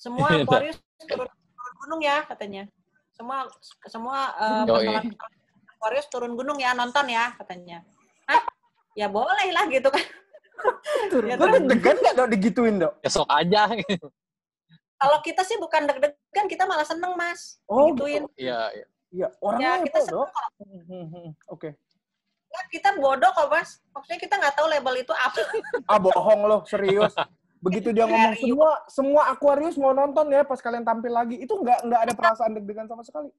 semua 0.00 0.32
Aquarius 0.40 0.80
turun, 1.04 1.28
turun 1.28 1.74
gunung 1.84 2.00
ya 2.00 2.24
katanya 2.24 2.64
semua 3.12 3.44
semua 3.84 4.32
personal 4.64 5.04
Aquarius 5.76 6.08
turun 6.08 6.32
gunung 6.32 6.56
ya 6.56 6.72
nonton 6.72 7.12
ya 7.12 7.36
katanya 7.36 7.84
Hah? 8.24 8.40
ya 8.96 9.12
boleh 9.12 9.52
lah 9.52 9.68
gitu 9.68 9.92
kan 9.92 10.00
Ya, 11.28 11.36
Gue 11.36 11.52
deg-degan 11.52 12.00
nggak, 12.00 12.14
Dok, 12.16 12.28
digituin, 12.32 12.80
Dok? 12.80 12.96
Ya 13.04 13.12
sok 13.12 13.28
aja. 13.28 13.68
kalau 14.96 15.18
kita 15.20 15.44
sih 15.44 15.60
bukan 15.60 15.84
deg-degan 15.84 16.48
kita 16.48 16.64
malah 16.64 16.88
seneng 16.88 17.12
mas 17.12 17.60
Oh, 17.68 17.92
gituin 17.92 18.24
Iya, 18.40 18.72
iya. 18.72 18.86
Iya, 19.14 19.28
ya 19.30 19.38
orangnya 19.38 19.86
kita 19.86 19.98
itu, 20.02 20.08
seneng. 20.10 20.30
Hmm, 20.58 20.82
hmm, 20.82 21.06
hmm. 21.12 21.28
Oke. 21.48 21.68
Nggak, 21.72 21.85
kita 22.68 22.90
bodoh 22.94 23.30
kok 23.30 23.48
mas 23.48 23.78
maksudnya 23.90 24.18
kita 24.18 24.34
nggak 24.36 24.54
tahu 24.54 24.66
label 24.66 24.94
itu 24.96 25.12
apa 25.12 25.40
Ah, 25.90 25.98
bohong 25.98 26.40
loh, 26.44 26.60
serius. 26.64 27.12
Begitu 27.56 27.90
dia 27.90 28.04
ngomong 28.04 28.36
semua 28.36 28.70
semua 28.86 29.22
Aquarius 29.28 29.74
mau 29.74 29.90
nonton 29.90 30.28
ya 30.28 30.42
pas 30.42 30.58
kalian 30.58 30.82
tampil 30.82 31.10
lagi. 31.10 31.36
Itu 31.38 31.56
nggak 31.56 31.84
nggak 31.84 32.00
ada 32.02 32.12
perasaan 32.12 32.52
deg-degan 32.54 32.86
sama 32.86 33.02
sekali. 33.02 33.30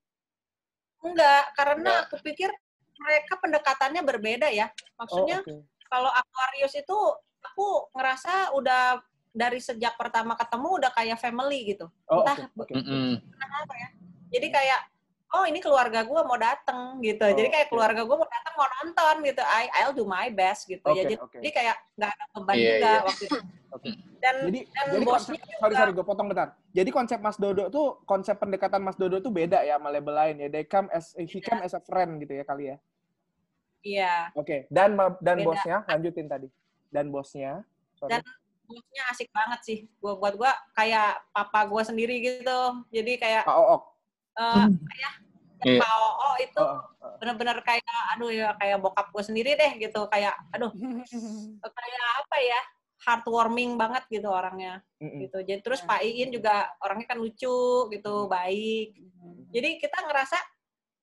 enggak 0.99 1.43
karena 1.53 1.77
Enggak. 2.01 2.09
aku 2.09 2.15
pikir 2.25 2.49
mereka 2.97 3.33
pendekatannya 3.37 4.01
berbeda 4.01 4.47
ya 4.49 4.67
maksudnya 4.97 5.39
Oh, 5.39 5.45
oke. 5.45 5.55
kalau 5.85 6.09
Aquarius 6.09 6.73
itu 6.73 6.97
aku 7.39 7.67
ngerasa 7.93 8.51
udah 8.51 8.97
dari 9.29 9.61
sejak 9.61 9.93
pertama 9.95 10.33
ketemu 10.33 10.81
udah 10.81 10.91
kayak 10.91 11.21
family 11.21 11.69
gitu. 11.69 11.85
Oh, 12.09 12.25
Entah 12.25 12.49
oke. 12.49 12.73
Mm-mm. 12.73 13.21
apa 13.37 13.73
ya. 13.77 13.89
Jadi 14.33 14.47
kayak 14.49 14.79
oh 15.27 15.43
ini 15.43 15.59
keluarga 15.59 16.07
gua 16.07 16.23
mau 16.23 16.39
datang 16.39 17.03
gitu. 17.03 17.19
Oh, 17.19 17.35
jadi 17.35 17.49
kayak 17.51 17.67
oke. 17.67 17.73
keluarga 17.75 18.01
gua 18.07 18.17
mau 18.23 18.29
datang 18.29 18.53
mau 18.55 18.67
nonton 18.79 19.15
gitu. 19.27 19.41
I 19.43 19.63
I'll 19.75 19.91
do 19.91 20.07
my 20.07 20.31
best 20.31 20.63
gitu 20.65 20.83
ya. 20.87 20.93
Oke, 20.93 21.01
Jadi, 21.03 21.13
oke. 21.19 21.37
jadi 21.39 21.49
kayak 21.51 21.75
nggak 21.95 22.11
ada 22.15 22.23
beban 22.31 22.55
Iya, 22.55 22.63
juga 22.71 22.87
iya. 22.87 22.99
waktu 23.03 23.23
itu. 23.25 23.39
Oke. 23.67 23.91
Dan 24.17 24.35
Jadi 24.47 24.59
dan 24.71 24.85
jadi 24.89 25.05
bosnya 25.05 25.35
konsep, 25.35 25.43
juga 25.43 25.55
sorry 25.59 25.75
sorry 25.75 25.91
gue 25.91 26.05
potong 26.07 26.27
bentar. 26.31 26.47
Jadi 26.71 26.89
konsep 26.89 27.19
Mas 27.19 27.35
Dodo 27.35 27.67
tuh 27.67 27.99
konsep 28.07 28.39
pendekatan 28.39 28.79
Mas 28.79 28.95
Dodo 28.95 29.19
tuh 29.19 29.27
beda 29.29 29.59
ya 29.61 29.75
sama 29.75 29.91
label 29.91 30.15
lain 30.15 30.35
ya. 30.39 30.47
They 30.47 30.63
come 30.63 30.87
as 30.89 31.11
he 31.13 31.43
come 31.43 31.59
as 31.61 31.75
a 31.75 31.83
friend 31.83 32.15
gitu 32.17 32.31
ya 32.31 32.47
kali 32.47 32.71
ya. 32.71 32.77
iya. 33.83 34.13
Oke. 34.33 34.65
Dan 34.71 34.95
ma- 34.95 35.19
dan 35.19 35.43
Beda. 35.43 35.47
bosnya 35.51 35.77
lanjutin 35.83 36.25
tadi. 36.25 36.47
Dan 36.87 37.11
bosnya. 37.11 37.61
Sorry. 37.99 38.15
Dan 38.15 38.23
bosnya 38.65 39.03
asik 39.11 39.29
banget 39.29 39.59
sih. 39.61 39.77
Gua 39.99 40.15
buat 40.15 40.33
gua 40.33 40.55
kayak 40.73 41.27
papa 41.29 41.67
gua 41.67 41.83
sendiri 41.83 42.15
gitu. 42.23 42.59
Jadi 42.89 43.19
kayak 43.19 43.43
Pak 43.43 43.51
Ook. 43.53 43.83
Eh 44.37 44.65
ayah 44.69 45.13
dan 45.57 45.65
Iya. 45.65 45.81
Pak 45.81 45.93
Oo 45.97 46.29
itu 46.37 46.61
Oh, 46.61 46.77
oh, 47.01 47.13
bener-bener 47.17 47.57
kayak 47.65 48.01
aduh 48.13 48.29
ya 48.29 48.53
kayak 48.61 48.77
bokap 48.77 49.09
gue 49.09 49.23
sendiri 49.25 49.57
deh 49.57 49.71
gitu 49.81 50.05
kayak 50.05 50.37
aduh 50.53 50.69
kayak 51.81 52.05
apa 52.21 52.37
ya 52.37 52.59
heartwarming 53.07 53.77
banget 53.77 54.03
gitu 54.09 54.27
orangnya. 54.27 54.81
Gitu. 54.99 55.37
Jadi 55.45 55.61
terus 55.61 55.85
Pak 55.85 56.01
Iin 56.01 56.33
juga 56.33 56.67
orangnya 56.81 57.13
kan 57.13 57.17
lucu 57.21 57.87
gitu 57.93 58.13
baik. 58.27 58.97
Jadi 59.53 59.69
kita 59.79 59.97
ngerasa 60.03 60.37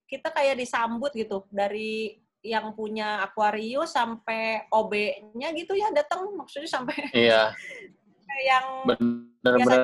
kita 0.04 0.28
kayak 0.34 0.58
disambut 0.60 1.14
gitu 1.16 1.48
dari 1.48 2.18
yang 2.44 2.76
punya 2.76 3.24
Aquarius 3.24 3.96
sampai 3.96 4.68
OB-nya 4.68 5.48
gitu 5.56 5.72
ya 5.72 5.88
datang 5.96 6.28
maksudnya 6.36 6.68
sampai 6.68 6.92
Iya, 7.16 7.56
yang 8.52 8.66
bener-bener 8.84 9.80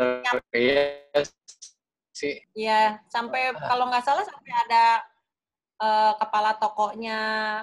iya 0.53 1.01
sih. 2.21 2.37
ya 2.53 3.01
sampai 3.09 3.57
kalau 3.57 3.89
nggak 3.89 4.05
salah 4.05 4.25
sampai 4.29 4.53
ada 4.69 4.85
eh, 5.81 6.13
kepala 6.21 6.53
tokonya 6.61 7.21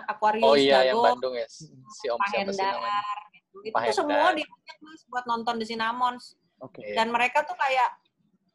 Aquarius 0.09 0.49
Oh 0.49 0.57
iya, 0.57 0.89
yang 0.89 0.97
Dago 0.97 1.13
Bandung 1.13 1.35
ya. 1.37 1.47
Si 1.47 2.05
Om 2.09 2.17
Pak 2.17 2.27
siapa 2.33 2.51
sih 2.51 2.65
namanya? 2.65 3.01
gitu. 3.33 3.57
itu 3.65 3.93
semua 3.93 4.29
diajak 4.33 4.77
mas 4.81 5.01
buat 5.09 5.25
nonton 5.25 5.55
di 5.57 5.65
Sinamons 5.65 6.37
Oke. 6.61 6.81
Iya. 6.81 7.01
dan 7.01 7.13
mereka 7.13 7.45
tuh 7.45 7.57
kayak 7.57 7.89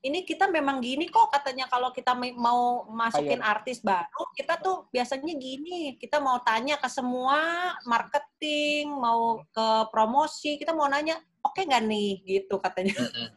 ini 0.03 0.27
kita 0.27 0.51
memang 0.51 0.83
gini 0.83 1.07
kok 1.07 1.31
katanya 1.31 1.71
kalau 1.71 1.95
kita 1.95 2.19
mau 2.35 2.91
masukin 2.91 3.39
artis 3.39 3.79
baru 3.79 4.27
kita 4.35 4.59
tuh 4.59 4.91
biasanya 4.91 5.39
gini 5.39 5.95
kita 5.95 6.19
mau 6.19 6.43
tanya 6.43 6.75
ke 6.75 6.91
semua 6.91 7.71
marketing 7.87 8.91
mau 8.91 9.39
ke 9.55 9.67
promosi 9.95 10.59
kita 10.59 10.75
mau 10.75 10.91
nanya 10.91 11.23
oke 11.53 11.61
nggak 11.69 11.85
nih 11.85 12.09
gitu 12.25 12.55
katanya 12.57 12.97
Mm-mm. 12.97 13.29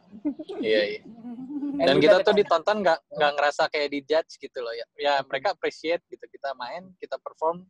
Iya, 0.64 0.80
iya. 0.96 1.00
Dan 1.86 2.00
kita 2.00 2.24
tuh 2.24 2.32
kan- 2.32 2.40
ditonton 2.40 2.76
nggak 2.80 2.98
nggak 3.12 3.32
ngerasa 3.36 3.62
kayak 3.68 3.88
dijudge 3.92 4.40
gitu 4.40 4.58
loh 4.64 4.72
ya. 4.72 4.86
Ya 4.96 5.14
mereka 5.20 5.52
appreciate 5.52 6.00
gitu 6.08 6.24
kita 6.24 6.56
main, 6.56 6.88
kita 6.96 7.20
perform 7.20 7.68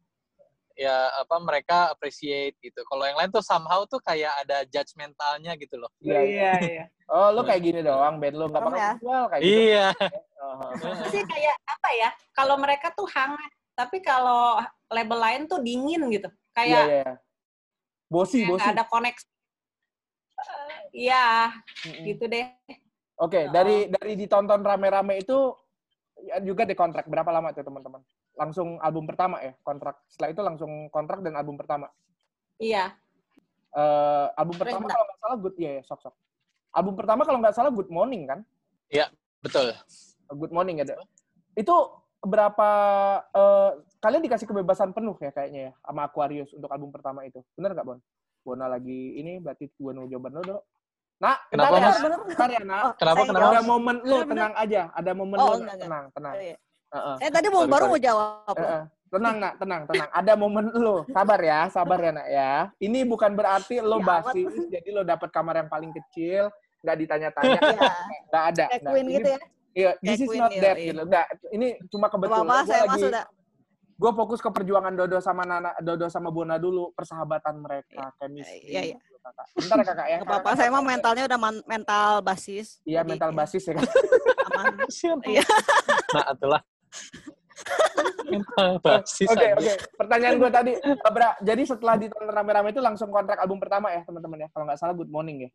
ya 0.79 1.11
apa 1.19 1.43
mereka 1.43 1.91
appreciate 1.91 2.55
gitu. 2.63 2.87
Kalau 2.87 3.03
yang 3.03 3.19
lain 3.19 3.35
tuh 3.35 3.43
somehow 3.43 3.83
tuh 3.85 3.99
kayak 3.99 4.31
ada 4.47 4.63
judgmentalnya 4.71 5.59
gitu 5.59 5.75
loh. 5.75 5.91
Iya, 5.99 6.21
iya. 6.23 6.53
iya 6.63 6.85
Oh, 7.11 7.35
lu 7.35 7.43
kayak 7.43 7.63
gini 7.63 7.81
doang, 7.83 8.19
band 8.23 8.35
lu 8.35 8.47
nggak 8.47 8.63
bakal 8.63 8.79
ya. 8.79 8.93
jual 9.03 9.25
kayak 9.27 9.43
gitu. 9.43 9.59
Iya. 9.67 9.87
Oh, 10.39 10.55
oh, 10.55 10.71
oh. 10.71 11.11
sih 11.11 11.23
kayak 11.27 11.57
apa 11.67 11.89
ya 11.99 12.09
kalau 12.31 12.55
mereka 12.63 12.95
tuh 12.95 13.09
hangat 13.11 13.51
tapi 13.75 13.99
kalau 13.99 14.63
label 14.89 15.19
lain 15.19 15.43
tuh 15.51 15.59
dingin 15.59 16.07
gitu 16.09 16.31
Iya, 16.31 16.55
kayak 16.55 16.85
iya. 16.87 17.11
Bosi, 18.07 18.47
kayak 18.47 18.51
bosi. 18.55 18.61
nggak 18.63 18.75
ada 18.79 18.85
koneksi 18.87 19.27
Iya, 20.93 21.53
gitu 22.05 22.25
deh. 22.27 22.47
Oke, 23.17 23.49
Oh. 23.49 23.53
dari 23.53 23.89
dari 23.89 24.13
ditonton 24.17 24.61
rame-rame 24.61 25.21
itu 25.21 25.53
ya 26.21 26.41
juga 26.41 26.65
dikontrak 26.65 27.09
berapa 27.09 27.29
lama 27.33 27.53
tuh 27.53 27.65
teman-teman? 27.65 28.01
Langsung 28.37 28.77
album 28.81 29.09
pertama 29.09 29.41
ya 29.41 29.57
kontrak. 29.61 30.01
Setelah 30.09 30.31
itu 30.33 30.41
langsung 30.45 30.71
kontrak 30.93 31.21
dan 31.25 31.37
album 31.37 31.57
pertama. 31.57 31.89
Iya, 32.57 32.97
Eh, 33.77 34.27
album 34.41 34.57
Terus 34.57 34.73
pertama 34.73 34.89
bentar. 34.89 34.97
kalau 34.97 35.05
nggak 35.05 35.21
salah 35.21 35.37
good, 35.37 35.55
iya 35.61 35.71
ya 35.77 35.83
sok 35.85 36.01
sok. 36.01 36.15
Album 36.73 36.95
pertama 36.97 37.23
kalau 37.29 37.39
nggak 37.45 37.57
salah 37.57 37.69
Good 37.69 37.93
Morning 37.93 38.25
kan? 38.25 38.41
Betul. 39.45 39.77
Good 40.33 40.53
Morning 40.53 40.81
ada. 40.81 40.97
Itu 41.53 41.75
berapa 42.25 42.71
eh, 43.37 43.71
kalian 44.01 44.25
dikasih 44.25 44.49
kebebasan 44.49 44.97
penuh 44.97 45.13
ya 45.21 45.29
kayaknya 45.29 45.61
ya 45.61 45.73
sama 45.85 46.09
Aquarius 46.09 46.57
untuk 46.57 46.73
album 46.73 46.89
pertama 46.89 47.29
itu. 47.29 47.45
Bener 47.53 47.77
nggak 47.77 47.85
Bon? 47.85 48.01
Bona 48.47 48.71
lagi 48.71 49.19
ini 49.19 49.43
berarti 49.43 49.67
gua 49.75 49.91
nunggu 49.91 50.15
jawaban 50.15 50.33
lo 50.39 50.43
dong. 50.47 50.63
Nah, 51.19 51.35
Kenapa, 51.51 51.75
bentar 51.75 51.81
ya, 51.83 51.89
Mas? 51.91 52.21
bentar 52.29 52.49
ya, 52.53 52.61
Nak. 52.63 52.83
Oh, 52.85 52.93
Kenapa, 52.95 53.23
kenapa? 53.27 53.49
Ada 53.51 53.63
momen 53.65 53.97
lu 53.97 54.05
Bener-bener. 54.07 54.31
tenang 54.31 54.53
aja, 54.55 54.83
ada 54.95 55.11
momen 55.17 55.37
Oh, 55.41 55.47
lu 55.49 55.57
enggak, 55.65 55.79
tenang, 55.83 56.05
tenang. 56.15 56.35
Oh, 56.37 56.45
iya. 56.45 56.57
Heeh. 56.87 57.17
Eh 57.19 57.31
tadi 57.35 57.47
mau 57.51 57.63
Sorry, 57.65 57.73
baru 57.75 57.83
sorry. 57.83 57.91
mau 57.91 58.01
jawab. 58.07 58.55
Eh, 58.55 58.63
eh. 58.63 58.83
Tenang 59.07 59.37
nak, 59.41 59.53
tenang, 59.59 59.83
tenang. 59.89 60.11
Ada 60.13 60.33
momen 60.37 60.65
lu. 60.77 60.97
Sabar 61.11 61.41
ya, 61.43 61.61
sabar 61.73 61.99
ya 61.99 62.11
nak 62.15 62.29
ya. 62.31 62.53
Ini 62.79 62.99
bukan 63.03 63.33
berarti 63.35 63.75
lo 63.83 63.99
Ya, 63.99 64.07
basis, 64.07 64.55
jadi 64.71 64.89
lo 64.95 65.03
dapet 65.03 65.29
kamar 65.35 65.55
yang 65.59 65.71
paling 65.73 65.91
kecil, 65.91 66.47
nggak 66.87 66.97
ditanya-tanya. 67.03 67.59
Iya. 67.59 67.91
Nggak 68.31 68.45
ada. 68.55 68.65
Kayak 68.71 68.95
Ini- 69.03 69.15
gitu 69.19 69.29
ya. 69.35 69.41
Iya, 69.77 69.91
this 70.01 70.21
is 70.23 70.33
not 70.33 70.53
iya, 70.53 70.63
that 70.63 70.77
iya. 70.79 70.87
gitu. 70.89 71.03
Nggak, 71.05 71.27
ini 71.51 71.67
cuma 71.91 72.07
kebetulan. 72.07 72.45
Gua 72.47 72.63
saya 72.63 72.83
lagi- 72.87 73.03
sudah. 73.09 73.25
Gue 73.97 74.13
fokus 74.13 74.45
ke 74.45 74.53
perjuangan 74.53 74.93
Dodo 74.93 75.17
sama 75.25 75.49
Nana, 75.49 75.73
Dodo 75.81 76.05
sama 76.13 76.29
Bona 76.29 76.61
dulu, 76.61 76.93
persahabatan 76.93 77.65
mereka, 77.65 78.13
chemistry. 78.21 78.69
Iya, 78.69 78.93
iya. 78.93 78.97
gitu, 79.01 79.17
kakak. 79.25 79.47
Bentar 79.57 79.77
ya 79.81 79.85
kakak 79.89 80.07
ya. 80.07 80.17
Gak 80.21 80.29
apa-apa, 80.29 80.51
saya 80.53 80.69
mah 80.69 80.85
mentalnya 80.85 81.25
udah 81.25 81.41
man- 81.41 81.65
mental 81.65 82.21
basis. 82.21 82.85
Iya, 82.85 83.01
Jadi, 83.01 83.17
mental 83.17 83.31
ya, 83.33 83.37
basis 83.41 83.63
ya 83.65 83.73
kan. 83.73 83.85
aman. 84.53 84.75
Iya. 85.33 85.45
Nah, 86.13 86.25
itulah. 86.37 86.63
Basis 88.85 89.31
Oke, 89.31 89.39
aja. 89.39 89.55
oke. 89.57 89.75
Pertanyaan 89.97 90.35
gue 90.37 90.51
tadi, 90.51 90.73
Bra, 91.09 91.31
jadi 91.41 91.63
setelah 91.63 91.95
ditonton 91.97 92.29
rame-rame 92.29 92.75
itu 92.75 92.83
langsung 92.83 93.09
kontrak 93.09 93.39
album 93.41 93.63
pertama 93.63 93.89
ya, 93.95 94.03
teman-teman 94.05 94.45
ya. 94.45 94.49
Kalau 94.53 94.67
nggak 94.67 94.79
salah 94.83 94.93
Good 94.99 95.09
Morning 95.09 95.47
ya. 95.47 95.51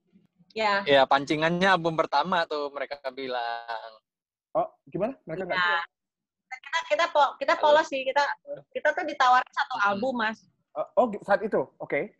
ya. 0.55 0.73
Ya, 0.87 1.01
pancingannya 1.05 1.67
album 1.67 1.99
pertama 1.99 2.47
tuh 2.47 2.71
mereka 2.73 2.97
bilang. 3.11 3.91
Oh, 4.55 4.71
gimana? 4.87 5.13
Mereka 5.27 5.43
nggak 5.45 5.59
Ya. 5.59 5.83
Kita 6.91 7.07
po- 7.07 7.33
kita 7.39 7.55
polos 7.55 7.87
sih 7.87 8.03
kita 8.03 8.19
kita 8.69 8.91
tuh 8.91 9.07
ditawarin 9.07 9.51
satu 9.55 9.75
album 9.79 10.19
mas. 10.19 10.43
Oh, 10.75 10.83
oh, 10.97 11.07
saat 11.23 11.39
itu, 11.39 11.63
oke. 11.79 12.11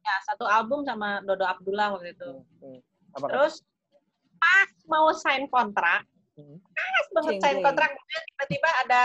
Ya 0.00 0.14
satu 0.24 0.48
album 0.48 0.84
sama 0.84 1.20
Dodo 1.20 1.44
Abdullah 1.44 1.92
waktu 1.92 2.16
itu. 2.16 2.30
Hmm, 2.60 2.80
hmm. 2.80 2.80
Apa? 3.12 3.26
Terus 3.28 3.54
pas 4.36 4.68
mau 4.88 5.12
sign 5.12 5.44
kontrak, 5.46 6.08
Hmm. 6.32 6.56
pas 6.64 7.06
banget 7.12 7.34
sign 7.40 7.60
kontrak, 7.60 7.92
kemudian 7.92 8.22
tiba-tiba 8.26 8.70
ada 8.80 9.02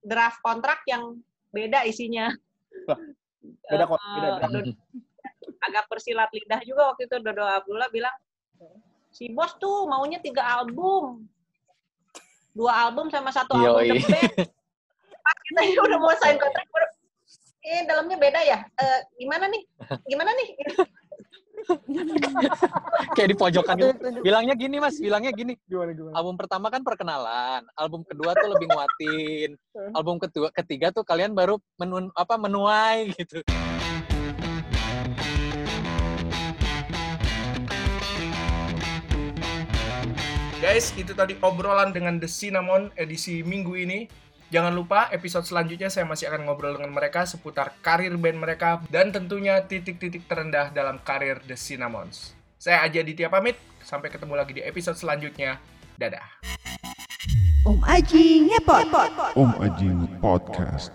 draft 0.00 0.40
kontrak 0.40 0.80
yang 0.88 1.20
beda 1.50 1.84
isinya. 1.84 2.32
Beda 3.68 3.84
kok, 3.84 4.00
beda, 4.00 4.24
Eh, 4.24 4.32
beda. 4.40 4.48
Dodo- 4.48 4.78
agak 5.60 5.84
bersilat 5.86 6.32
lidah 6.32 6.60
juga 6.64 6.92
waktu 6.92 7.04
itu 7.04 7.16
Dodo 7.20 7.44
Abdullah 7.44 7.92
bilang 7.92 8.16
si 9.12 9.28
bos 9.28 9.52
tuh 9.56 9.84
maunya 9.84 10.16
tiga 10.16 10.40
album 10.56 11.28
dua 12.54 12.72
album 12.88 13.06
sama 13.08 13.30
satu 13.30 13.54
album 13.54 13.82
Yoi. 13.84 14.00
the 14.00 14.06
band 14.06 14.34
pas 15.20 15.36
kita 15.46 15.60
ini 15.66 15.78
udah 15.78 15.98
mau 16.00 16.14
sign 16.18 16.36
kontrak 16.40 16.66
udah, 16.70 16.90
eh 17.66 17.80
dalamnya 17.84 18.16
beda 18.16 18.40
ya 18.42 18.58
Eh, 18.80 19.00
gimana 19.20 19.44
nih 19.52 19.62
gimana 20.08 20.30
nih 20.34 20.48
Kayak 23.16 23.28
di 23.28 23.36
pojokan 23.36 23.76
gitu. 23.76 23.92
Bilangnya 24.24 24.54
gini 24.56 24.80
mas, 24.80 24.96
bilangnya 24.96 25.32
gini. 25.32 25.54
Gimana 25.68 25.92
gimana? 25.92 26.14
Album 26.16 26.34
pertama 26.40 26.66
kan 26.72 26.80
perkenalan, 26.80 27.62
album 27.76 28.00
kedua 28.04 28.32
tuh 28.32 28.48
lebih 28.48 28.66
nguatin, 28.70 29.50
album 29.98 30.16
kedua 30.16 30.48
ketiga 30.56 30.88
tuh 30.88 31.04
kalian 31.04 31.36
baru 31.36 31.60
menun 31.76 32.08
apa 32.16 32.40
menuai 32.40 33.12
gitu. 33.12 33.44
Guys, 40.60 40.92
itu 40.92 41.16
tadi 41.16 41.40
obrolan 41.40 41.88
dengan 41.88 42.20
The 42.20 42.28
Cinnamon 42.28 42.92
edisi 42.92 43.40
minggu 43.40 43.80
ini. 43.80 44.04
Jangan 44.52 44.76
lupa 44.76 45.08
episode 45.08 45.48
selanjutnya 45.48 45.88
saya 45.88 46.04
masih 46.04 46.28
akan 46.28 46.44
ngobrol 46.44 46.76
dengan 46.76 46.92
mereka 46.92 47.24
seputar 47.24 47.72
karir 47.80 48.12
band 48.20 48.36
mereka 48.36 48.76
dan 48.92 49.08
tentunya 49.08 49.64
titik-titik 49.64 50.28
terendah 50.28 50.68
dalam 50.68 51.00
karir 51.00 51.40
The 51.48 51.56
Cinnamons. 51.56 52.36
Saya 52.60 52.84
Aji 52.84 53.00
Aditya 53.00 53.32
pamit, 53.32 53.56
sampai 53.80 54.12
ketemu 54.12 54.36
lagi 54.36 54.52
di 54.52 54.60
episode 54.60 55.00
selanjutnya. 55.00 55.56
Dadah. 55.96 56.28
Om 57.64 57.80
Aji 57.80 58.52
ngepot. 58.52 58.84
Om 59.40 59.52
Ajing 59.64 60.12
Podcast. 60.20 60.92